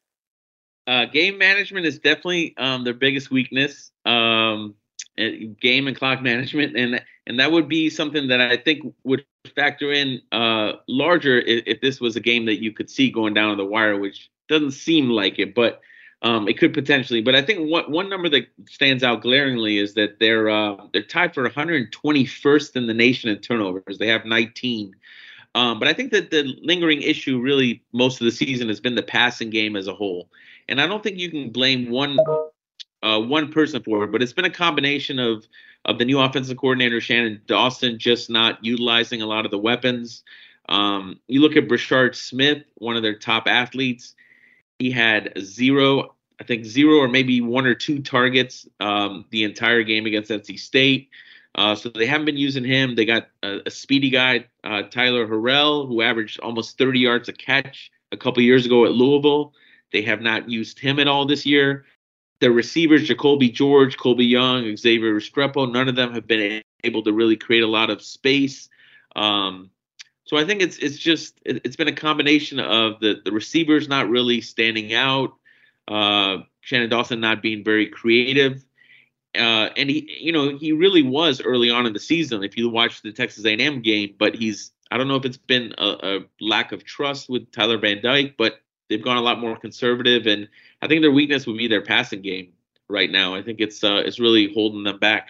Uh, 0.86 1.06
game 1.06 1.40
management 1.40 1.88
is 1.88 1.98
definitely 1.98 2.54
um, 2.60 2.84
their 2.84 2.94
biggest 2.94 3.32
weakness. 3.32 3.90
Um, 4.06 4.76
game 5.18 5.88
and 5.88 5.98
clock 5.98 6.22
management, 6.32 6.78
and 6.78 7.04
and 7.26 7.40
that 7.40 7.52
would 7.52 7.68
be 7.68 7.90
something 7.90 8.28
that 8.28 8.40
I 8.40 8.56
think 8.56 8.94
would 9.04 9.26
factor 9.56 9.92
in 9.92 10.22
uh, 10.32 10.74
larger 10.88 11.40
if, 11.40 11.64
if, 11.66 11.82
this 11.82 12.00
was 12.00 12.16
a 12.16 12.20
game 12.20 12.46
that 12.46 12.62
you 12.62 12.72
could 12.72 12.92
see 12.92 13.10
going 13.10 13.34
down 13.34 13.50
on 13.50 13.58
the 13.58 13.66
wire, 13.66 13.98
which 13.98 14.30
doesn't 14.48 14.74
seem 14.74 15.10
like 15.10 15.40
it, 15.40 15.56
but 15.56 15.82
um, 16.22 16.48
it 16.48 16.58
could 16.58 16.74
potentially. 16.74 17.22
But 17.22 17.36
I 17.36 17.42
think 17.42 17.70
one 17.70 17.92
one 17.92 18.10
number 18.10 18.30
that 18.30 18.48
stands 18.70 19.04
out 19.04 19.22
glaringly 19.22 19.78
is 19.78 19.94
that 19.94 20.20
they're 20.20 20.50
uh, 20.50 20.76
they're 20.92 21.04
tied 21.04 21.34
for 21.34 21.48
121st 21.50 22.76
in 22.76 22.88
the 22.88 22.94
nation 22.94 23.30
in 23.30 23.40
turnovers. 23.40 23.98
They 23.98 24.08
have 24.08 24.26
19. 24.26 24.96
Um, 25.56 25.80
but 25.80 25.88
I 25.88 25.94
think 25.94 26.12
that 26.12 26.30
the 26.30 26.44
lingering 26.62 27.02
issue 27.02 27.40
really 27.40 27.82
most 27.92 28.22
of 28.22 28.26
the 28.26 28.32
season 28.32 28.68
has 28.68 28.80
been 28.80 28.96
the 28.96 29.04
passing 29.04 29.50
game 29.50 29.76
as 29.76 29.88
a 29.88 29.94
whole. 29.94 30.30
And 30.68 30.80
I 30.80 30.88
don't 30.88 31.02
think 31.02 31.18
you 31.18 31.32
can 31.32 31.50
blame 31.50 31.90
one 31.90 32.18
uh, 33.02 33.20
one 33.20 33.52
person 33.52 33.82
for 33.82 34.04
it, 34.04 34.12
but 34.12 34.22
it's 34.22 34.34
been 34.34 34.46
a 34.46 34.50
combination 34.50 35.20
of 35.20 35.48
of 35.86 35.98
the 35.98 36.06
new 36.06 36.20
offensive 36.20 36.58
coordinator 36.58 37.00
Shannon 37.00 37.42
Dawson 37.48 37.98
just 37.98 38.30
not 38.30 38.64
utilizing 38.64 39.22
a 39.22 39.26
lot 39.26 39.46
of 39.46 39.52
the 39.52 39.58
weapons. 39.58 40.24
Um, 40.68 41.20
you 41.28 41.42
look 41.42 41.56
at 41.56 41.68
Brashard 41.68 42.16
Smith, 42.16 42.64
one 42.76 42.98
of 42.98 43.02
their 43.02 43.18
top 43.18 43.48
athletes. 43.48 44.14
He 44.80 44.92
had 44.92 45.34
zero, 45.40 46.16
I 46.40 46.46
think 46.46 46.66
zero 46.66 46.98
or 46.98 47.08
maybe 47.08 47.42
one 47.42 47.66
or 47.66 47.76
two 47.76 48.02
targets 48.02 48.68
um, 48.80 49.26
the 49.30 49.44
entire 49.44 49.84
game 49.84 50.06
against 50.06 50.32
NC 50.32 50.58
State. 50.58 51.10
Uh, 51.56 51.76
so 51.76 51.90
they 51.90 52.06
haven't 52.06 52.26
been 52.26 52.38
using 52.38 52.64
him. 52.64 52.96
They 52.96 53.06
got 53.06 53.28
a, 53.44 53.60
a 53.66 53.72
speedy 53.72 54.10
guy, 54.10 54.46
uh, 54.64 54.84
Tyler 54.84 55.28
Harrell, 55.28 55.88
who 55.88 56.02
averaged 56.02 56.40
almost 56.40 56.78
30 56.78 57.00
yards 57.00 57.30
a 57.30 57.34
catch 57.34 57.92
a 58.12 58.18
couple 58.18 58.42
years 58.42 58.66
ago 58.66 58.86
at 58.86 58.92
Louisville. 58.92 59.54
They 59.92 60.02
have 60.04 60.22
not 60.22 60.50
used 60.50 60.80
him 60.80 61.00
at 61.00 61.08
all 61.08 61.26
this 61.26 61.46
year. 61.46 61.86
The 62.40 62.52
receivers, 62.52 63.08
Jacoby 63.08 63.50
George, 63.50 63.98
Colby 63.98 64.26
Young, 64.26 64.78
Xavier 64.78 65.14
Restrepo, 65.14 65.70
none 65.70 65.90
of 65.90 65.96
them 65.96 66.14
have 66.14 66.28
been 66.28 66.62
able 66.84 67.04
to 67.04 67.12
really 67.12 67.36
create 67.36 67.64
a 67.64 67.68
lot 67.68 67.90
of 67.90 68.02
space. 68.02 68.70
Um, 69.16 69.72
so 70.30 70.38
I 70.38 70.46
think 70.46 70.62
it's 70.62 70.78
it's 70.78 71.00
just 71.00 71.42
it, 71.44 71.66
has 71.66 71.76
been 71.76 71.88
a 71.88 71.94
combination 71.94 72.60
of 72.60 73.00
the 73.00 73.20
the 73.26 73.32
receivers 73.32 73.88
not 73.88 74.08
really 74.10 74.42
standing 74.42 74.94
out, 74.94 75.34
uh, 75.88 76.38
Shannon 76.62 76.88
Dawson 76.88 77.20
not 77.20 77.42
being 77.42 77.64
very 77.64 77.88
creative, 77.88 78.64
uh, 79.34 79.70
and 79.76 79.90
he 79.90 80.08
you 80.22 80.32
know 80.32 80.56
he 80.56 80.72
really 80.72 81.02
was 81.02 81.42
early 81.42 81.72
on 81.72 81.88
in 81.88 81.94
the 81.94 82.00
season. 82.00 82.44
If 82.44 82.58
you 82.58 82.70
watch 82.70 83.02
the 83.02 83.12
Texas 83.12 83.44
A&M 83.44 83.82
game, 83.82 84.14
but 84.20 84.36
he's 84.36 84.72
I 84.92 85.00
don't 85.00 85.08
know 85.08 85.16
if 85.16 85.26
it's 85.26 85.38
been 85.38 85.74
a, 85.80 85.88
a 85.88 86.20
lack 86.40 86.74
of 86.74 86.84
trust 86.84 87.28
with 87.28 87.52
Tyler 87.52 87.80
Van 87.80 88.00
Dyke, 88.04 88.36
but 88.38 88.60
they've 88.88 89.04
gone 89.04 89.18
a 89.18 89.22
lot 89.22 89.40
more 89.40 89.58
conservative, 89.58 90.28
and 90.28 90.48
I 90.84 90.88
think 90.88 91.02
their 91.02 91.12
weakness 91.12 91.48
would 91.48 91.58
be 91.58 91.68
their 91.68 91.82
passing 91.82 92.22
game 92.22 92.54
right 92.88 93.10
now. 93.10 93.34
I 93.34 93.42
think 93.42 93.62
it's 93.62 93.84
uh, 93.84 94.04
it's 94.06 94.20
really 94.20 94.54
holding 94.54 94.84
them 94.84 95.00
back. 95.00 95.30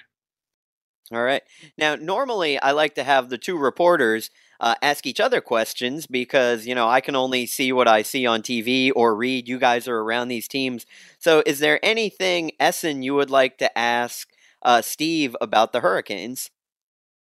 All 1.14 1.24
right. 1.24 1.42
Now, 1.78 1.96
normally 1.96 2.60
I 2.60 2.72
like 2.72 2.96
to 2.96 3.04
have 3.06 3.30
the 3.30 3.38
two 3.38 3.58
reporters 3.58 4.30
uh, 4.60 4.76
ask 4.82 5.06
each 5.06 5.19
other 5.19 5.41
questions 5.41 6.08
because, 6.08 6.67
you 6.67 6.76
know, 6.76 6.88
I 6.88 7.02
can 7.02 7.15
only 7.15 7.45
see 7.45 7.72
what 7.72 7.88
I 7.88 8.02
see 8.02 8.26
on 8.26 8.41
TV 8.41 8.91
or 8.95 9.15
read. 9.15 9.48
You 9.48 9.60
guys 9.60 9.88
are 9.88 10.00
around 10.00 10.28
these 10.28 10.48
teams. 10.48 10.86
So, 11.17 11.43
is 11.45 11.60
there 11.60 11.84
anything, 11.84 12.52
Ehsan, 12.60 13.04
you 13.04 13.15
would 13.15 13.30
like 13.30 13.58
to 13.60 13.78
ask 13.78 14.30
uh, 14.62 14.82
Steve 14.82 15.36
about 15.39 15.72
the 15.72 15.80
Hurricanes? 15.80 16.50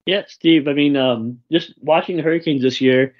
Yeah, 0.06 0.24
Steve. 0.28 0.67
I 0.67 0.74
mean, 0.74 0.98
um, 0.98 1.39
just 1.52 1.74
watching 1.82 2.17
the 2.17 2.24
Hurricanes 2.24 2.63
this 2.63 2.82
year, 2.82 3.15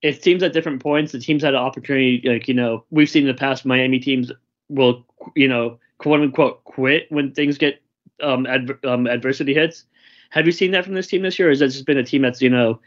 it 0.00 0.22
seems 0.22 0.42
at 0.42 0.52
different 0.52 0.82
points 0.82 1.12
the 1.12 1.18
teams 1.18 1.42
had 1.42 1.54
an 1.54 1.60
opportunity. 1.60 2.22
Like, 2.24 2.48
you 2.48 2.54
know, 2.54 2.84
we've 2.90 3.10
seen 3.10 3.22
in 3.22 3.28
the 3.28 3.38
past 3.38 3.64
Miami 3.64 3.98
teams 3.98 4.32
will 4.68 5.04
you 5.36 5.48
know, 5.48 5.78
quote 5.98 6.20
unquote, 6.20 6.64
quit 6.64 7.06
when 7.10 7.32
things 7.32 7.58
get 7.58 7.82
um, 8.22 8.46
adver- 8.46 8.80
um, 8.84 9.06
adversity 9.06 9.54
hits. 9.54 9.84
Have 10.30 10.46
you 10.46 10.52
seen 10.52 10.70
that 10.72 10.84
from 10.84 10.94
this 10.94 11.06
team 11.06 11.22
this 11.22 11.38
year, 11.38 11.48
or 11.48 11.50
has 11.50 11.58
that 11.60 11.68
just 11.68 11.86
been 11.86 11.98
a 11.98 12.04
team 12.04 12.22
that's 12.22 12.40
you 12.40 12.50
know 12.50 12.80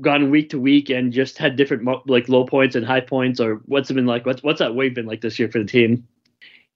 gone 0.00 0.30
week 0.30 0.50
to 0.50 0.60
week 0.60 0.88
and 0.88 1.12
just 1.12 1.38
had 1.38 1.56
different 1.56 2.08
like 2.08 2.28
low 2.28 2.44
points 2.44 2.76
and 2.76 2.86
high 2.86 3.00
points, 3.00 3.40
or 3.40 3.56
what's 3.66 3.90
it 3.90 3.94
been 3.94 4.06
like? 4.06 4.26
What's 4.26 4.42
what's 4.42 4.60
that 4.60 4.74
wave 4.74 4.94
been 4.94 5.06
like 5.06 5.20
this 5.20 5.38
year 5.38 5.50
for 5.50 5.58
the 5.58 5.64
team? 5.64 6.06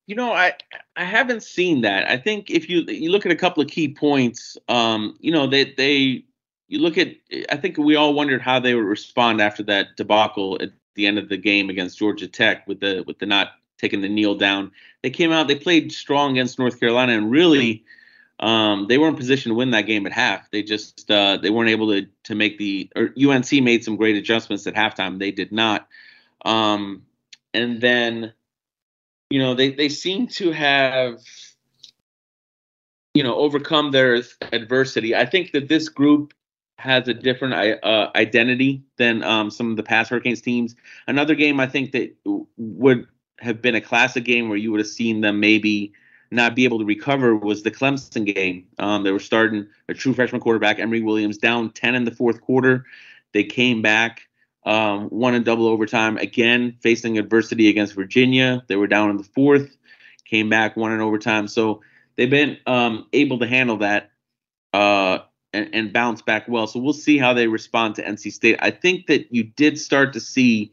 You 0.06 0.16
know, 0.16 0.32
I 0.32 0.54
I 0.96 1.04
haven't 1.04 1.42
seen 1.42 1.82
that. 1.82 2.08
I 2.10 2.16
think 2.16 2.50
if 2.50 2.68
you 2.68 2.80
you 2.82 3.10
look 3.10 3.24
at 3.24 3.32
a 3.32 3.36
couple 3.36 3.62
of 3.62 3.70
key 3.70 3.94
points, 3.94 4.56
um, 4.68 5.16
you 5.20 5.32
know, 5.32 5.46
they 5.46 5.72
they 5.72 6.24
you 6.68 6.78
look 6.78 6.98
at 6.98 7.14
I 7.50 7.56
think 7.56 7.78
we 7.78 7.96
all 7.96 8.14
wondered 8.14 8.42
how 8.42 8.58
they 8.58 8.74
would 8.74 8.84
respond 8.84 9.40
after 9.40 9.62
that 9.64 9.96
debacle 9.96 10.58
at 10.60 10.70
the 10.94 11.06
end 11.06 11.18
of 11.18 11.28
the 11.28 11.36
game 11.36 11.70
against 11.70 11.98
Georgia 11.98 12.28
Tech 12.28 12.66
with 12.66 12.80
the 12.80 13.04
with 13.06 13.18
the 13.18 13.26
not 13.26 13.52
taking 13.78 14.00
the 14.00 14.08
kneel 14.08 14.34
down. 14.34 14.72
They 15.02 15.10
came 15.10 15.32
out, 15.32 15.48
they 15.48 15.56
played 15.56 15.92
strong 15.92 16.32
against 16.32 16.58
North 16.58 16.80
Carolina, 16.80 17.12
and 17.12 17.30
really, 17.30 17.84
um, 18.40 18.86
they 18.88 18.98
were 18.98 19.08
in 19.08 19.16
position 19.16 19.50
to 19.50 19.54
win 19.54 19.70
that 19.70 19.86
game 19.86 20.06
at 20.06 20.12
half. 20.12 20.50
They 20.50 20.62
just 20.62 21.10
uh, 21.10 21.38
they 21.40 21.50
weren't 21.50 21.70
able 21.70 21.88
to 21.92 22.06
to 22.24 22.34
make 22.34 22.58
the 22.58 22.90
or 22.96 23.10
UNC 23.16 23.52
made 23.62 23.84
some 23.84 23.96
great 23.96 24.16
adjustments 24.16 24.66
at 24.66 24.74
halftime. 24.74 25.18
They 25.18 25.30
did 25.30 25.52
not, 25.52 25.88
um, 26.44 27.04
and 27.52 27.80
then 27.80 28.32
you 29.30 29.38
know 29.38 29.54
they 29.54 29.70
they 29.70 29.88
seem 29.88 30.26
to 30.28 30.50
have 30.50 31.20
you 33.14 33.22
know 33.22 33.36
overcome 33.36 33.92
their 33.92 34.20
adversity. 34.52 35.14
I 35.14 35.26
think 35.26 35.52
that 35.52 35.68
this 35.68 35.88
group 35.88 36.34
has 36.78 37.06
a 37.06 37.14
different 37.14 37.54
uh, 37.84 38.10
identity 38.16 38.82
than 38.96 39.22
um, 39.22 39.48
some 39.50 39.70
of 39.70 39.76
the 39.76 39.82
past 39.84 40.10
Hurricanes 40.10 40.40
teams. 40.40 40.74
Another 41.06 41.36
game 41.36 41.60
I 41.60 41.68
think 41.68 41.92
that 41.92 42.14
would 42.56 43.06
have 43.38 43.62
been 43.62 43.76
a 43.76 43.80
classic 43.80 44.24
game 44.24 44.48
where 44.48 44.58
you 44.58 44.72
would 44.72 44.80
have 44.80 44.88
seen 44.88 45.20
them 45.20 45.38
maybe 45.38 45.92
not 46.34 46.54
be 46.54 46.64
able 46.64 46.78
to 46.78 46.84
recover 46.84 47.36
was 47.36 47.62
the 47.62 47.70
Clemson 47.70 48.32
game. 48.32 48.66
Um, 48.78 49.02
they 49.02 49.12
were 49.12 49.18
starting 49.18 49.66
a 49.88 49.94
true 49.94 50.14
freshman 50.14 50.40
quarterback, 50.40 50.78
Emory 50.78 51.02
Williams, 51.02 51.38
down 51.38 51.70
10 51.70 51.94
in 51.94 52.04
the 52.04 52.10
fourth 52.10 52.40
quarter. 52.40 52.84
They 53.32 53.44
came 53.44 53.82
back, 53.82 54.22
um, 54.64 55.08
won 55.10 55.34
in 55.34 55.42
double 55.42 55.66
overtime, 55.66 56.16
again 56.18 56.76
facing 56.80 57.18
adversity 57.18 57.68
against 57.68 57.94
Virginia. 57.94 58.64
They 58.68 58.76
were 58.76 58.86
down 58.86 59.10
in 59.10 59.16
the 59.16 59.24
fourth, 59.24 59.76
came 60.24 60.48
back, 60.48 60.76
won 60.76 60.92
in 60.92 61.00
overtime. 61.00 61.48
So 61.48 61.82
they've 62.16 62.30
been 62.30 62.58
um, 62.66 63.06
able 63.12 63.38
to 63.40 63.46
handle 63.46 63.78
that. 63.78 64.10
Uh, 64.72 65.18
and, 65.52 65.70
and 65.72 65.92
bounce 65.92 66.20
back 66.20 66.48
well. 66.48 66.66
So 66.66 66.80
we'll 66.80 66.92
see 66.92 67.16
how 67.16 67.32
they 67.32 67.46
respond 67.46 67.94
to 67.94 68.04
NC 68.04 68.32
State. 68.32 68.58
I 68.60 68.72
think 68.72 69.06
that 69.06 69.32
you 69.32 69.44
did 69.44 69.78
start 69.78 70.12
to 70.14 70.20
see 70.20 70.72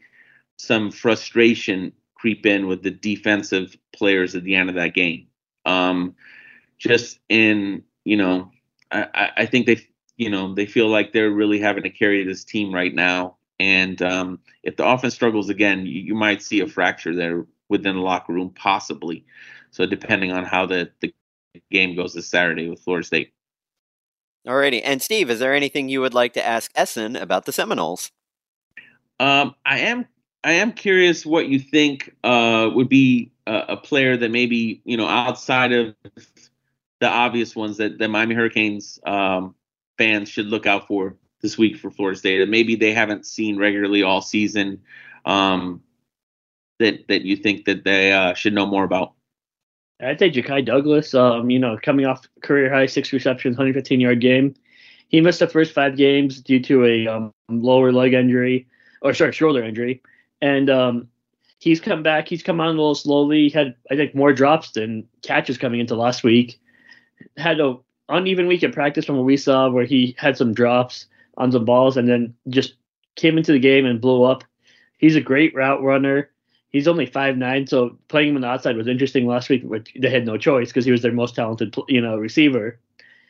some 0.57 0.89
frustration 0.89 1.93
creep 2.15 2.45
in 2.45 2.67
with 2.67 2.83
the 2.83 2.91
defensive 2.91 3.75
players 3.93 4.35
at 4.35 4.43
the 4.43 4.55
end 4.55 4.69
of 4.69 4.75
that 4.75 4.93
game. 4.93 5.27
Um, 5.65 6.15
just 6.77 7.19
in, 7.29 7.83
you 8.03 8.17
know, 8.17 8.51
I, 8.91 9.31
I 9.37 9.45
think 9.45 9.65
they, 9.67 9.79
you 10.17 10.29
know, 10.29 10.53
they 10.53 10.65
feel 10.65 10.87
like 10.87 11.13
they're 11.13 11.31
really 11.31 11.59
having 11.59 11.83
to 11.83 11.89
carry 11.89 12.23
this 12.23 12.43
team 12.43 12.73
right 12.73 12.93
now. 12.93 13.37
And 13.59 14.01
um, 14.01 14.39
if 14.63 14.75
the 14.77 14.85
offense 14.85 15.13
struggles 15.13 15.49
again, 15.49 15.85
you, 15.85 16.01
you 16.01 16.15
might 16.15 16.41
see 16.41 16.59
a 16.61 16.67
fracture 16.67 17.15
there 17.15 17.45
within 17.69 17.95
the 17.95 18.01
locker 18.01 18.33
room, 18.33 18.49
possibly. 18.55 19.23
So 19.69 19.85
depending 19.85 20.31
on 20.31 20.43
how 20.43 20.65
the, 20.65 20.91
the 20.99 21.13
game 21.69 21.95
goes 21.95 22.13
this 22.13 22.27
Saturday 22.27 22.69
with 22.69 22.81
Florida 22.81 23.05
State. 23.05 23.33
Alrighty. 24.47 24.81
And 24.83 25.01
Steve, 25.01 25.29
is 25.29 25.39
there 25.39 25.53
anything 25.53 25.89
you 25.89 26.01
would 26.01 26.13
like 26.13 26.33
to 26.33 26.45
ask 26.45 26.73
Ehsan 26.73 27.19
about 27.19 27.45
the 27.45 27.51
Seminoles? 27.51 28.11
Um, 29.19 29.53
I 29.65 29.79
am 29.79 30.07
I 30.43 30.53
am 30.53 30.73
curious 30.73 31.25
what 31.25 31.47
you 31.47 31.59
think 31.59 32.15
uh, 32.23 32.69
would 32.73 32.89
be 32.89 33.30
a, 33.69 33.77
player 33.77 34.17
that 34.17 34.31
maybe 34.31 34.81
you 34.85 34.97
know 34.97 35.07
outside 35.07 35.71
of 35.71 35.95
the 36.99 37.07
obvious 37.07 37.55
ones 37.55 37.77
that 37.77 37.97
the 37.97 38.07
Miami 38.07 38.35
Hurricanes 38.35 38.99
um, 39.05 39.55
fans 39.97 40.29
should 40.29 40.47
look 40.47 40.65
out 40.65 40.87
for 40.87 41.15
this 41.41 41.57
week 41.57 41.77
for 41.77 41.89
Florida 41.89 42.17
State 42.17 42.39
that 42.39 42.49
maybe 42.49 42.75
they 42.75 42.93
haven't 42.93 43.25
seen 43.25 43.57
regularly 43.57 44.03
all 44.03 44.21
season. 44.21 44.81
Um, 45.25 45.81
that 46.79 47.07
that 47.07 47.21
you 47.23 47.35
think 47.35 47.65
that 47.65 47.83
they 47.83 48.11
uh, 48.11 48.33
should 48.33 48.53
know 48.53 48.65
more 48.65 48.83
about. 48.83 49.13
I'd 50.01 50.17
say 50.17 50.31
Ja'Khi 50.31 50.65
Douglas, 50.65 51.13
um, 51.13 51.49
you 51.51 51.59
know, 51.59 51.77
coming 51.81 52.05
off 52.07 52.27
career 52.41 52.73
high 52.73 52.87
six 52.87 53.13
receptions, 53.13 53.55
115 53.55 53.99
yard 53.99 54.19
game. 54.19 54.55
He 55.09 55.21
missed 55.21 55.39
the 55.39 55.47
first 55.47 55.73
five 55.73 55.95
games 55.95 56.41
due 56.41 56.59
to 56.61 56.85
a 56.85 57.07
um, 57.07 57.31
lower 57.49 57.91
leg 57.91 58.13
injury, 58.13 58.67
or 59.01 59.13
sorry, 59.13 59.33
shoulder 59.33 59.63
injury. 59.63 60.01
And 60.41 60.69
um, 60.69 61.07
he's 61.61 61.79
come 61.79 62.03
back. 62.03 62.27
He's 62.27 62.43
come 62.43 62.59
on 62.59 62.67
a 62.67 62.71
little 62.71 62.95
slowly. 62.95 63.43
He 63.43 63.49
had, 63.49 63.75
I 63.89 63.95
think, 63.95 64.13
more 64.13 64.33
drops 64.33 64.71
than 64.71 65.07
catches 65.21 65.57
coming 65.57 65.79
into 65.79 65.95
last 65.95 66.23
week. 66.23 66.59
Had 67.37 67.59
a 67.59 67.77
uneven 68.09 68.47
week 68.47 68.63
at 68.63 68.73
practice 68.73 69.05
from 69.05 69.15
what 69.15 69.25
we 69.25 69.37
saw, 69.37 69.69
where 69.69 69.85
he 69.85 70.15
had 70.17 70.37
some 70.37 70.53
drops 70.53 71.05
on 71.37 71.51
some 71.51 71.65
balls 71.65 71.95
and 71.95 72.09
then 72.09 72.35
just 72.49 72.73
came 73.15 73.37
into 73.37 73.53
the 73.53 73.59
game 73.59 73.85
and 73.85 74.01
blew 74.01 74.23
up. 74.23 74.43
He's 74.97 75.15
a 75.15 75.21
great 75.21 75.55
route 75.55 75.81
runner 75.81 76.29
he's 76.71 76.87
only 76.87 77.05
five 77.05 77.37
nine, 77.37 77.67
so 77.67 77.97
playing 78.07 78.29
him 78.29 78.35
on 78.35 78.41
the 78.41 78.47
outside 78.47 78.75
was 78.75 78.87
interesting 78.87 79.27
last 79.27 79.49
week. 79.49 79.67
But 79.67 79.87
they 79.97 80.09
had 80.09 80.25
no 80.25 80.37
choice 80.37 80.69
because 80.69 80.85
he 80.85 80.91
was 80.91 81.01
their 81.01 81.11
most 81.11 81.35
talented, 81.35 81.75
you 81.87 82.01
know, 82.01 82.17
receiver. 82.17 82.79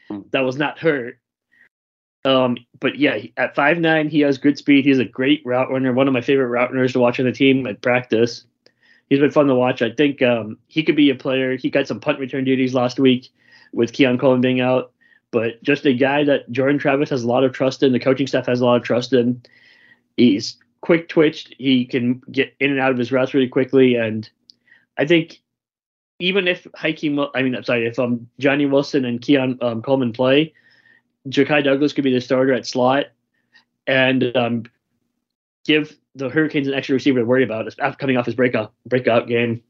Hmm. 0.08 0.22
That 0.32 0.42
was 0.42 0.58
not 0.58 0.80
hurt. 0.80 1.20
Um, 2.24 2.58
but 2.80 2.98
yeah, 2.98 3.18
at 3.38 3.56
five 3.56 3.80
nine, 3.80 4.10
he 4.10 4.20
has 4.22 4.38
good 4.38 4.58
speed. 4.58 4.86
He's 4.86 5.00
a 5.00 5.06
great 5.06 5.42
route 5.46 5.72
runner. 5.72 5.94
One 5.94 6.08
of 6.08 6.14
my 6.14 6.22
favorite 6.22 6.48
route 6.48 6.72
runners 6.72 6.94
to 6.94 7.00
watch 7.00 7.20
on 7.20 7.26
the 7.26 7.32
team 7.32 7.66
at 7.66 7.82
practice. 7.82 8.46
He's 9.10 9.20
been 9.20 9.32
fun 9.32 9.48
to 9.48 9.56
watch. 9.56 9.82
I 9.82 9.92
think 9.92 10.22
um, 10.22 10.58
he 10.68 10.84
could 10.84 10.96
be 10.96 11.10
a 11.10 11.16
player. 11.16 11.58
He 11.58 11.70
got 11.70 11.88
some 11.88 12.00
punt 12.00 12.20
return 12.20 12.46
duties 12.46 12.74
last 12.74 13.00
week 13.00 13.30
with 13.74 13.92
Keon 13.94 14.18
Coleman 14.18 14.42
being 14.42 14.62
out, 14.62 14.94
but 15.32 15.62
just 15.64 15.86
a 15.86 15.94
guy 15.94 16.24
that 16.24 16.50
Jordan 16.52 16.80
Travis 16.80 17.10
has 17.10 17.24
a 17.24 17.28
lot 17.28 17.44
of 17.44 17.52
trust 17.52 17.84
in. 17.84 17.92
The 17.92 18.00
coaching 18.00 18.28
staff 18.28 18.46
has 18.46 18.62
a 18.62 18.66
lot 18.66 18.78
of 18.78 18.84
trust 18.84 19.12
in. 19.14 19.42
He's 20.16 20.58
quick 20.82 21.10
twitched. 21.10 21.56
He 21.58 21.86
can 21.86 22.22
get 22.32 22.54
in 22.60 22.72
and 22.72 22.80
out 22.80 22.92
of 22.92 22.98
his 22.98 23.12
routes 23.12 23.34
really 23.34 23.48
quickly, 23.48 23.96
and 23.96 24.30
I 24.98 25.06
think 25.06 25.42
even 26.20 26.48
if 26.48 26.66
Hykeem, 26.78 27.30
I 27.34 27.42
mean, 27.42 27.56
I'm 27.56 27.64
sorry, 27.64 27.88
if 27.88 27.98
um 27.98 28.28
Johnny 28.40 28.66
Wilson 28.66 29.06
and 29.06 29.22
Keon 29.22 29.58
um, 29.62 29.82
Coleman 29.82 30.14
play, 30.14 30.54
Ja'Khi 31.28 31.64
Douglas 31.64 31.94
could 31.94 32.04
be 32.04 32.14
the 32.14 32.22
starter 32.22 32.54
at 32.54 32.66
slot, 32.66 33.06
and 33.88 34.36
um, 34.36 34.64
give 35.66 35.98
the 36.16 36.30
Hurricanes 36.30 36.68
an 36.68 36.74
extra 36.74 36.94
receiver 36.94 37.20
to 37.20 37.26
worry 37.26 37.44
about 37.44 37.68
after 37.80 37.98
coming 37.98 38.18
off 38.18 38.26
his 38.26 38.36
breakout 38.36 38.74
breakout 38.86 39.28
game. 39.28 39.62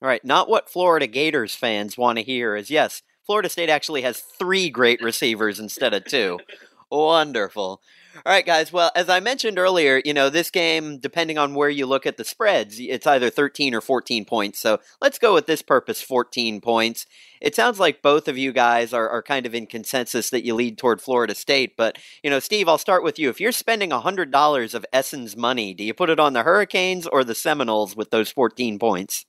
All 0.00 0.08
right, 0.08 0.24
not 0.24 0.48
what 0.48 0.70
Florida 0.70 1.06
Gators 1.06 1.54
fans 1.54 1.98
want 1.98 2.18
to 2.18 2.24
hear 2.24 2.54
is 2.54 2.70
yes, 2.70 3.02
Florida 3.24 3.48
State 3.48 3.68
actually 3.68 4.02
has 4.02 4.20
three 4.20 4.70
great 4.70 5.02
receivers 5.02 5.58
instead 5.58 5.94
of 5.94 6.04
two. 6.04 6.38
Wonderful. 6.90 7.82
All 8.26 8.32
right, 8.32 8.44
guys. 8.44 8.72
Well, 8.72 8.90
as 8.96 9.08
I 9.08 9.20
mentioned 9.20 9.58
earlier, 9.58 10.02
you 10.04 10.12
know, 10.12 10.28
this 10.28 10.50
game, 10.50 10.98
depending 10.98 11.38
on 11.38 11.54
where 11.54 11.68
you 11.68 11.86
look 11.86 12.04
at 12.04 12.16
the 12.16 12.24
spreads, 12.24 12.78
it's 12.80 13.06
either 13.06 13.30
13 13.30 13.74
or 13.74 13.80
14 13.80 14.24
points. 14.24 14.58
So 14.58 14.80
let's 15.00 15.18
go 15.18 15.34
with 15.34 15.46
this 15.46 15.62
purpose 15.62 16.02
14 16.02 16.60
points. 16.60 17.06
It 17.40 17.54
sounds 17.54 17.78
like 17.78 18.02
both 18.02 18.26
of 18.26 18.36
you 18.36 18.52
guys 18.52 18.92
are, 18.92 19.08
are 19.08 19.22
kind 19.22 19.46
of 19.46 19.54
in 19.54 19.66
consensus 19.66 20.30
that 20.30 20.44
you 20.44 20.54
lead 20.54 20.78
toward 20.78 21.00
Florida 21.00 21.34
State. 21.34 21.76
But, 21.76 21.98
you 22.24 22.30
know, 22.30 22.40
Steve, 22.40 22.68
I'll 22.68 22.78
start 22.78 23.04
with 23.04 23.18
you. 23.18 23.28
If 23.28 23.40
you're 23.40 23.52
spending 23.52 23.90
$100 23.90 24.74
of 24.74 24.86
Ehsan's 24.92 25.36
money, 25.36 25.72
do 25.72 25.84
you 25.84 25.94
put 25.94 26.10
it 26.10 26.18
on 26.18 26.32
the 26.32 26.42
Hurricanes 26.42 27.06
or 27.06 27.22
the 27.22 27.36
Seminoles 27.36 27.94
with 27.94 28.10
those 28.10 28.30
14 28.30 28.78
points? 28.78 29.26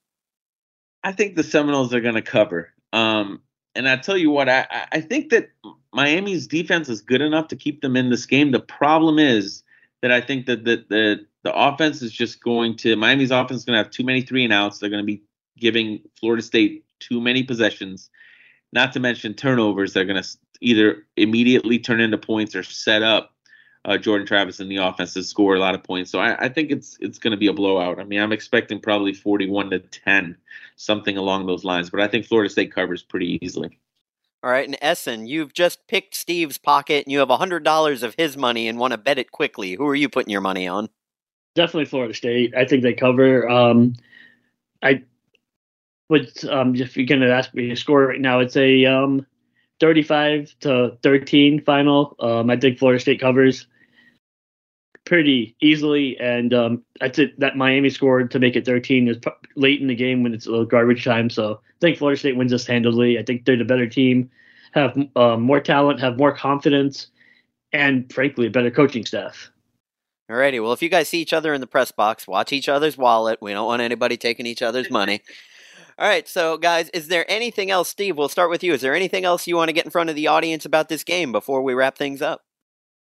I 1.04 1.12
think 1.12 1.36
the 1.36 1.44
Seminoles 1.44 1.94
are 1.94 2.02
going 2.02 2.16
to 2.16 2.22
cover. 2.22 2.74
Um, 2.92 3.42
and 3.76 3.88
I 3.88 3.98
tell 3.98 4.18
you 4.18 4.32
what, 4.32 4.50
I, 4.50 4.66
I 4.92 5.02
think 5.02 5.30
that 5.30 5.50
Miami's 5.94 6.48
defense 6.48 6.90
is 6.90 7.02
good 7.02 7.22
enough 7.22 7.48
to 7.50 7.56
keep 7.56 7.82
them 7.82 7.96
in 7.96 8.10
this 8.10 8.26
game. 8.26 8.52
The 8.52 8.60
problem 8.60 9.20
is 9.20 9.64
that 10.02 10.12
I 10.12 10.22
think 10.22 10.46
that 10.48 10.66
the 10.66 10.86
the, 10.90 11.26
the 11.44 11.54
offense 11.56 12.02
is 12.02 12.12
just 12.12 12.44
going 12.44 12.76
to 12.78 12.96
Miami's 12.96 13.32
offense 13.32 13.62
is 13.62 13.66
going 13.66 13.78
to 13.78 13.84
have 13.84 13.92
too 13.92 14.04
many 14.04 14.22
three 14.22 14.44
and 14.44 14.54
outs. 14.54 14.80
They're 14.80 14.90
going 14.90 15.04
to 15.04 15.06
be 15.06 15.22
giving 15.58 16.00
Florida 16.20 16.42
State 16.42 16.86
too 17.00 17.22
many 17.22 17.44
possessions, 17.44 18.10
not 18.74 18.94
to 18.94 19.00
mention 19.00 19.34
turnovers. 19.34 19.94
They're 19.94 20.06
going 20.06 20.22
to 20.22 20.30
either 20.62 21.06
immediately 21.16 21.80
turn 21.80 22.02
into 22.02 22.18
points 22.18 22.56
or 22.56 22.64
set 22.64 23.04
up 23.04 23.34
uh, 23.86 23.98
Jordan 23.98 24.28
Travis 24.28 24.60
in 24.60 24.70
the 24.70 24.78
offense 24.78 25.14
to 25.14 25.24
score 25.24 25.56
a 25.56 25.60
lot 25.60 25.76
of 25.76 25.84
points. 25.84 26.12
So 26.12 26.20
I, 26.20 26.46
I 26.46 26.50
think 26.50 26.72
it's 26.72 26.98
it's 27.00 27.20
going 27.20 27.32
to 27.32 27.38
be 27.38 27.48
a 27.48 27.54
blowout. 27.54 28.00
I 28.00 28.04
mean, 28.04 28.20
I'm 28.20 28.32
expecting 28.32 28.80
probably 28.80 29.14
41 29.14 29.70
to 29.72 29.80
10, 29.80 30.36
something 30.76 31.18
along 31.18 31.48
those 31.48 31.64
lines. 31.64 31.90
But 31.90 32.02
I 32.02 32.08
think 32.08 32.26
Florida 32.26 32.50
State 32.50 32.74
covers 32.74 33.02
pretty 33.02 33.40
easily. 33.42 33.80
All 34.42 34.50
right, 34.50 34.66
and 34.66 34.80
Ehsan, 34.80 35.28
you've 35.28 35.54
just 35.54 35.86
picked 35.88 36.16
Steve's 36.16 36.58
pocket 36.58 37.06
and 37.06 37.12
you 37.12 37.20
have 37.20 37.28
$100 37.28 38.04
of 38.04 38.16
his 38.16 38.38
money 38.38 38.70
and 38.70 38.80
want 38.80 38.92
to 38.92 38.98
bet 38.98 39.20
it 39.20 39.34
quickly. 39.34 39.74
Who 39.74 39.86
are 39.86 39.96
you 39.96 40.08
putting 40.08 40.32
your 40.32 40.40
money 40.40 40.66
on? 40.66 40.88
Definitely 41.56 41.86
Florida 41.86 42.14
State. 42.14 42.56
I 42.56 42.64
think 42.64 42.84
they 42.84 42.94
cover. 42.94 43.50
Um, 43.50 43.96
I 44.82 45.04
would, 46.08 46.32
um, 46.46 46.74
if 46.76 46.96
you're 46.96 47.06
going 47.06 47.20
to 47.20 47.34
ask 47.34 47.54
me 47.54 47.72
a 47.72 47.76
score 47.76 48.06
right 48.06 48.22
now, 48.22 48.40
it's 48.40 48.56
a 48.56 48.86
um, 48.86 49.26
35 49.80 50.54
to 50.62 50.98
13 51.04 51.64
final. 51.64 52.16
Um, 52.20 52.50
I 52.50 52.58
think 52.58 52.78
Florida 52.80 53.00
State 53.00 53.20
covers. 53.22 53.68
pretty 55.06 55.56
easily, 55.62 56.18
and 56.20 56.54
um, 56.54 56.84
that's 57.00 57.18
it. 57.18 57.40
That 57.40 57.58
Miami 57.58 57.90
scored 57.90 58.30
to 58.32 58.40
make 58.40 58.56
it 58.56 58.66
13 58.66 59.08
is 59.08 59.18
late 59.56 59.82
in 59.82 59.88
the 59.88 59.96
game 59.96 60.22
when 60.24 60.34
it's 60.34 60.46
a 60.46 60.52
little 60.52 60.66
garbage 60.66 61.04
time. 61.04 61.30
So 61.30 61.54
I 61.54 61.80
think 61.82 61.98
Florida 61.98 62.20
State 62.20 62.38
wins 62.38 62.52
this 62.52 62.68
handily. 62.68 63.18
I 63.18 63.24
think 63.24 63.46
they're 63.46 63.58
the 63.58 63.66
better 63.66 63.88
team, 63.88 64.30
have 64.74 64.98
uh, 65.16 65.38
more 65.38 65.60
talent, 65.60 66.00
have 66.00 66.18
more 66.18 66.36
confidence, 66.36 67.08
and 67.74 68.12
frankly, 68.14 68.48
a 68.48 68.52
better 68.52 68.72
coaching 68.72 69.06
staff. 69.06 69.52
Alrighty, 70.30 70.62
well, 70.62 70.74
if 70.74 70.84
you 70.84 70.90
guys 70.90 71.10
see 71.10 71.20
each 71.22 71.34
other 71.34 71.56
in 71.56 71.62
the 71.62 71.66
press 71.66 71.92
box, 71.92 72.28
watch 72.28 72.54
each 72.54 72.70
other's 72.70 72.96
wallet. 72.96 73.40
We 73.42 73.52
don't 73.52 73.66
want 73.66 73.82
anybody 73.82 74.16
taking 74.16 74.46
each 74.46 74.62
other's 74.62 74.92
money. 74.92 75.22
All 76.00 76.08
right, 76.08 76.26
so 76.30 76.58
guys, 76.58 76.90
is 76.94 77.10
there 77.10 77.30
anything 77.30 77.72
else, 77.72 77.90
Steve? 77.90 78.18
We'll 78.18 78.30
start 78.30 78.50
with 78.50 78.64
you. 78.64 78.72
Is 78.72 78.80
there 78.80 78.96
anything 78.96 79.26
else 79.26 79.46
you 79.48 79.58
want 79.58 79.68
to 79.68 79.74
get 79.74 79.84
in 79.84 79.92
front 79.92 80.10
of 80.10 80.16
the 80.16 80.28
audience 80.28 80.64
about 80.64 80.88
this 80.88 81.04
game 81.04 81.34
before 81.34 81.62
we 81.62 81.74
wrap 81.74 81.98
things 81.98 82.22
up? 82.22 82.42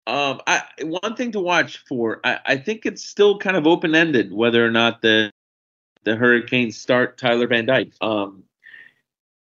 Um, 0.06 0.40
I 0.46 0.62
one 0.84 1.16
thing 1.16 1.32
to 1.32 1.40
watch 1.40 1.84
for. 1.90 2.20
I, 2.24 2.40
I 2.46 2.58
think 2.58 2.86
it's 2.86 3.04
still 3.04 3.40
kind 3.40 3.58
of 3.58 3.66
open 3.66 3.96
ended 3.96 4.32
whether 4.32 4.64
or 4.64 4.70
not 4.70 5.02
the 5.02 5.32
the 6.04 6.16
Hurricanes 6.16 6.78
start 6.78 7.18
Tyler 7.18 7.48
Van 7.48 7.66
Dyke. 7.66 7.94
Um, 8.02 8.44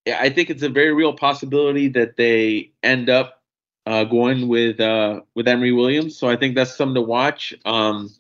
I 0.07 0.29
think 0.29 0.51
it's 0.51 0.63
a 0.63 0.69
very 0.69 0.93
real 0.93 1.15
possibility 1.15 1.89
that 1.89 2.19
they 2.19 2.73
end 2.83 3.09
up 3.09 3.41
uh, 3.87 4.05
going 4.05 4.49
with 4.49 4.81
uh, 4.81 5.23
with 5.35 5.49
Emory 5.49 5.73
Williams. 5.73 6.15
So 6.15 6.29
I 6.29 6.37
think 6.37 6.57
that's 6.57 6.77
something 6.77 6.97
to 6.97 7.01
watch. 7.01 7.55
Um, 7.65 8.11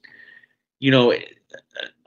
you 0.79 0.91
know, 0.91 1.13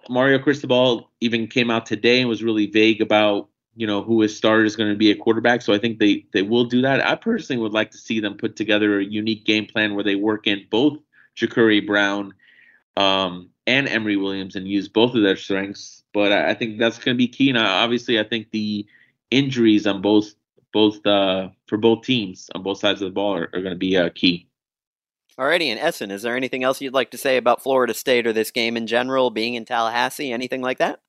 Mario 0.09 0.39
Cristobal 0.39 1.09
even 1.21 1.47
came 1.47 1.71
out 1.71 1.85
today 1.85 2.19
and 2.19 2.29
was 2.29 2.43
really 2.43 2.67
vague 2.67 3.01
about 3.01 3.49
you 3.75 3.87
know 3.87 4.03
who 4.03 4.21
his 4.21 4.35
starter 4.35 4.63
is 4.63 4.75
going 4.75 4.91
to 4.91 4.97
be 4.97 5.11
a 5.11 5.15
quarterback. 5.15 5.61
So 5.61 5.73
I 5.73 5.79
think 5.79 5.99
they 5.99 6.25
they 6.33 6.41
will 6.41 6.65
do 6.65 6.81
that. 6.81 7.05
I 7.05 7.15
personally 7.15 7.61
would 7.61 7.73
like 7.73 7.91
to 7.91 7.97
see 7.97 8.19
them 8.19 8.37
put 8.37 8.55
together 8.55 8.99
a 8.99 9.03
unique 9.03 9.45
game 9.45 9.65
plan 9.65 9.95
where 9.95 10.03
they 10.03 10.15
work 10.15 10.47
in 10.47 10.65
both 10.69 10.99
Jacurri 11.35 11.85
Brown 11.85 12.33
um, 12.97 13.49
and 13.65 13.87
Emory 13.87 14.17
Williams 14.17 14.55
and 14.55 14.67
use 14.67 14.87
both 14.87 15.15
of 15.15 15.23
their 15.23 15.35
strengths. 15.35 16.03
But 16.13 16.31
I, 16.31 16.51
I 16.51 16.53
think 16.53 16.77
that's 16.77 16.99
going 16.99 17.15
to 17.15 17.17
be 17.17 17.27
key. 17.27 17.49
And 17.49 17.57
obviously, 17.57 18.19
I 18.19 18.23
think 18.23 18.51
the 18.51 18.85
injuries 19.31 19.87
on 19.87 20.01
both 20.01 20.33
both 20.71 21.05
uh, 21.05 21.49
for 21.67 21.77
both 21.77 22.03
teams 22.03 22.49
on 22.53 22.63
both 22.63 22.79
sides 22.79 23.01
of 23.01 23.07
the 23.07 23.13
ball 23.13 23.35
are, 23.35 23.49
are 23.53 23.61
going 23.61 23.73
to 23.73 23.75
be 23.75 23.97
uh, 23.97 24.09
key. 24.13 24.47
Alrighty, 25.37 25.67
and 25.67 25.79
Ehsan, 25.79 26.11
is 26.11 26.21
there 26.21 26.35
anything 26.35 26.63
else 26.63 26.79
you'd 26.79 26.93
like 26.93 27.11
to 27.11 27.17
say 27.17 27.37
about 27.37 27.63
Florida 27.63 27.93
State 27.93 28.27
or 28.27 28.33
this 28.33 28.51
game 28.51 28.77
in 28.77 28.85
general, 28.85 29.31
being 29.31 29.55
in 29.55 29.65
Tallahassee, 29.65 30.31
anything 30.31 30.61
like 30.61 30.77
that? 30.77 30.99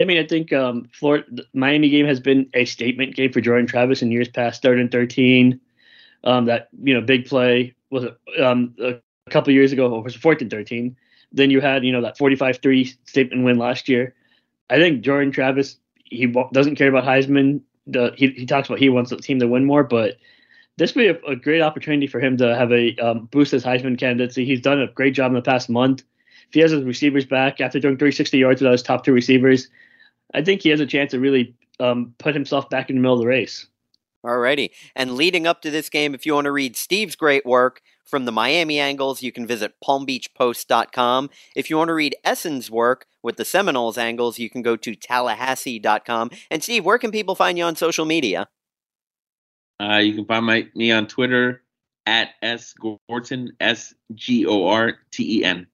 I 0.00 0.04
mean, 0.04 0.18
I 0.18 0.26
think 0.26 0.52
um, 0.52 0.88
Florida, 0.92 1.42
Miami 1.54 1.88
game 1.88 2.06
has 2.06 2.20
been 2.20 2.48
a 2.54 2.64
statement 2.64 3.16
game 3.16 3.32
for 3.32 3.40
Jordan 3.40 3.66
Travis 3.66 4.00
in 4.00 4.12
years 4.12 4.28
past. 4.28 4.62
Third 4.62 4.78
and 4.78 4.92
thirteen, 4.92 5.60
um, 6.22 6.44
that 6.44 6.68
you 6.80 6.94
know 6.94 7.00
big 7.00 7.26
play 7.26 7.74
was 7.90 8.04
um, 8.40 8.76
a 8.80 9.00
couple 9.30 9.52
years 9.52 9.72
ago. 9.72 9.98
It 9.98 10.04
was 10.04 10.14
fourth 10.14 10.40
and 10.40 10.50
thirteen. 10.50 10.96
Then 11.32 11.50
you 11.50 11.60
had 11.60 11.84
you 11.84 11.92
know 11.92 12.00
that 12.02 12.16
45-3 12.16 12.96
statement 13.06 13.44
win 13.44 13.58
last 13.58 13.88
year. 13.88 14.14
I 14.70 14.76
think 14.76 15.02
Jordan 15.02 15.32
Travis 15.32 15.76
he 16.04 16.26
doesn't 16.52 16.76
care 16.76 16.88
about 16.88 17.04
Heisman. 17.04 17.60
The, 17.86 18.12
he 18.16 18.28
he 18.28 18.46
talks 18.46 18.68
about 18.68 18.78
he 18.78 18.88
wants 18.88 19.10
the 19.10 19.16
team 19.16 19.40
to 19.40 19.48
win 19.48 19.64
more, 19.64 19.82
but 19.82 20.16
this 20.78 20.94
would 20.94 21.02
be 21.02 21.08
a, 21.08 21.32
a 21.32 21.36
great 21.36 21.60
opportunity 21.60 22.06
for 22.06 22.20
him 22.20 22.36
to 22.38 22.56
have 22.56 22.72
a 22.72 22.96
um, 22.96 23.28
boost 23.30 23.52
his 23.52 23.64
Heisman 23.64 23.98
candidacy. 23.98 24.44
He's 24.44 24.60
done 24.60 24.80
a 24.80 24.86
great 24.86 25.12
job 25.12 25.30
in 25.30 25.34
the 25.34 25.42
past 25.42 25.68
month. 25.68 26.02
If 26.48 26.54
he 26.54 26.60
has 26.60 26.70
his 26.70 26.84
receivers 26.84 27.26
back 27.26 27.60
after 27.60 27.78
doing 27.78 27.96
360 27.96 28.38
yards 28.38 28.60
without 28.62 28.72
his 28.72 28.82
top 28.82 29.04
two 29.04 29.12
receivers, 29.12 29.68
I 30.32 30.42
think 30.42 30.62
he 30.62 30.70
has 30.70 30.80
a 30.80 30.86
chance 30.86 31.10
to 31.10 31.20
really 31.20 31.54
um, 31.80 32.14
put 32.18 32.34
himself 32.34 32.70
back 32.70 32.88
in 32.88 32.96
the 32.96 33.02
middle 33.02 33.16
of 33.16 33.20
the 33.20 33.26
race. 33.26 33.66
Alrighty. 34.24 34.70
And 34.96 35.14
leading 35.14 35.46
up 35.46 35.62
to 35.62 35.70
this 35.70 35.88
game, 35.88 36.14
if 36.14 36.24
you 36.26 36.34
want 36.34 36.46
to 36.46 36.52
read 36.52 36.76
Steve's 36.76 37.16
great 37.16 37.44
work 37.44 37.82
from 38.04 38.24
the 38.24 38.32
Miami 38.32 38.78
angles, 38.78 39.22
you 39.22 39.30
can 39.30 39.46
visit 39.46 39.74
palmbeachpost.com. 39.84 41.30
If 41.54 41.70
you 41.70 41.76
want 41.76 41.88
to 41.88 41.94
read 41.94 42.16
Ehsan's 42.24 42.70
work 42.70 43.06
with 43.22 43.36
the 43.36 43.44
Seminoles 43.44 43.98
angles, 43.98 44.38
you 44.38 44.50
can 44.50 44.62
go 44.62 44.76
to 44.76 44.94
tallahassee.com. 44.94 46.30
And 46.50 46.62
Steve, 46.62 46.84
where 46.84 46.98
can 46.98 47.10
people 47.10 47.34
find 47.34 47.58
you 47.58 47.64
on 47.64 47.76
social 47.76 48.04
media? 48.04 48.48
Uh, 49.80 49.96
you 49.98 50.14
can 50.14 50.24
find 50.24 50.44
my, 50.44 50.66
me 50.74 50.90
on 50.90 51.06
Twitter 51.06 51.62
at 52.06 52.30
S 52.42 52.74
Gorten, 52.80 53.48
S 53.60 53.94
G 54.14 54.46
O 54.46 54.66
R 54.66 54.94
T 55.10 55.40
E 55.40 55.44
N. 55.44 55.66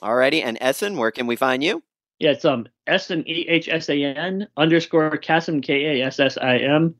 Alrighty. 0.00 0.42
And 0.42 0.58
Ehsan, 0.60 0.96
where 0.96 1.10
can 1.10 1.26
we 1.26 1.36
find 1.36 1.62
you? 1.62 1.82
Yeah, 2.18 2.30
it's 2.30 2.44
um 2.44 2.66
S 2.86 3.10
N 3.10 3.24
E 3.26 3.46
H 3.48 3.68
S 3.68 3.88
A 3.88 4.02
N 4.02 4.48
underscore 4.56 5.16
Kassim 5.18 5.60
K 5.60 6.00
A 6.00 6.06
S 6.06 6.18
S 6.18 6.36
I 6.38 6.58
M. 6.58 6.94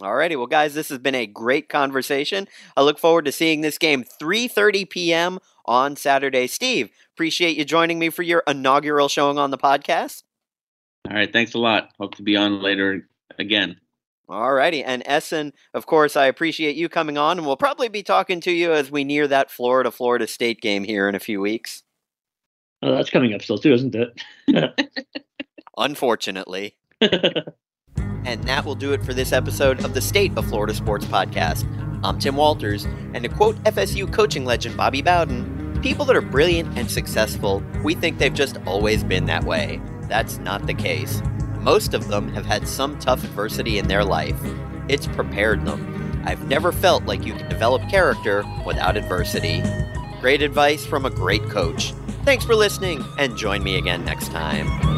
Alrighty, 0.00 0.36
well, 0.36 0.46
guys, 0.46 0.74
this 0.74 0.90
has 0.90 0.98
been 0.98 1.16
a 1.16 1.26
great 1.26 1.68
conversation. 1.68 2.46
I 2.76 2.82
look 2.82 3.00
forward 3.00 3.24
to 3.24 3.32
seeing 3.32 3.62
this 3.62 3.78
game 3.78 4.04
3:30 4.04 4.88
p.m. 4.88 5.38
on 5.64 5.96
Saturday. 5.96 6.46
Steve, 6.46 6.90
appreciate 7.14 7.56
you 7.56 7.64
joining 7.64 7.98
me 7.98 8.08
for 8.10 8.22
your 8.22 8.44
inaugural 8.46 9.08
showing 9.08 9.38
on 9.38 9.50
the 9.50 9.58
podcast. 9.58 10.22
All 11.08 11.16
right, 11.16 11.32
thanks 11.32 11.54
a 11.54 11.58
lot. 11.58 11.90
Hope 11.98 12.14
to 12.16 12.22
be 12.22 12.36
on 12.36 12.62
later 12.62 13.08
again. 13.38 13.80
Alrighty, 14.28 14.82
and 14.84 15.02
Ehsan, 15.04 15.52
of 15.72 15.86
course, 15.86 16.14
I 16.14 16.26
appreciate 16.26 16.76
you 16.76 16.90
coming 16.90 17.16
on, 17.16 17.38
and 17.38 17.46
we'll 17.46 17.56
probably 17.56 17.88
be 17.88 18.02
talking 18.02 18.40
to 18.42 18.52
you 18.52 18.72
as 18.72 18.90
we 18.90 19.02
near 19.02 19.26
that 19.26 19.50
Florida 19.50 19.90
Florida 19.90 20.26
State 20.26 20.60
game 20.60 20.84
here 20.84 21.08
in 21.08 21.14
a 21.14 21.20
few 21.20 21.40
weeks. 21.40 21.82
Oh, 22.82 22.94
that's 22.94 23.08
coming 23.08 23.32
up 23.32 23.40
still 23.40 23.56
too, 23.56 23.72
isn't 23.72 23.94
it? 23.94 24.20
Unfortunately. 25.78 26.76
and 27.00 28.44
that 28.44 28.64
will 28.66 28.74
do 28.74 28.92
it 28.92 29.02
for 29.02 29.14
this 29.14 29.32
episode 29.32 29.82
of 29.82 29.94
the 29.94 30.00
State 30.02 30.36
of 30.36 30.46
Florida 30.46 30.74
Sports 30.74 31.06
Podcast. 31.06 31.66
I'm 32.04 32.18
Tim 32.18 32.36
Walters, 32.36 32.84
and 33.14 33.24
to 33.24 33.30
quote 33.30 33.56
FSU 33.64 34.12
coaching 34.12 34.44
legend 34.44 34.76
Bobby 34.76 35.00
Bowden, 35.00 35.80
people 35.80 36.04
that 36.04 36.16
are 36.16 36.20
brilliant 36.20 36.76
and 36.76 36.90
successful, 36.90 37.62
we 37.82 37.94
think 37.94 38.18
they've 38.18 38.34
just 38.34 38.58
always 38.66 39.02
been 39.02 39.24
that 39.24 39.44
way. 39.44 39.80
That's 40.02 40.38
not 40.38 40.66
the 40.66 40.74
case. 40.74 41.22
Most 41.60 41.94
of 41.94 42.08
them 42.08 42.28
have 42.34 42.46
had 42.46 42.66
some 42.66 42.98
tough 42.98 43.24
adversity 43.24 43.78
in 43.78 43.88
their 43.88 44.04
life. 44.04 44.38
It's 44.88 45.06
prepared 45.06 45.64
them. 45.64 46.22
I've 46.24 46.46
never 46.48 46.72
felt 46.72 47.04
like 47.04 47.24
you 47.24 47.34
can 47.34 47.48
develop 47.48 47.88
character 47.90 48.44
without 48.66 48.96
adversity. 48.96 49.62
Great 50.20 50.42
advice 50.42 50.84
from 50.84 51.04
a 51.04 51.10
great 51.10 51.42
coach. 51.44 51.92
Thanks 52.24 52.44
for 52.44 52.54
listening, 52.54 53.04
and 53.18 53.36
join 53.36 53.62
me 53.62 53.76
again 53.76 54.04
next 54.04 54.30
time. 54.30 54.97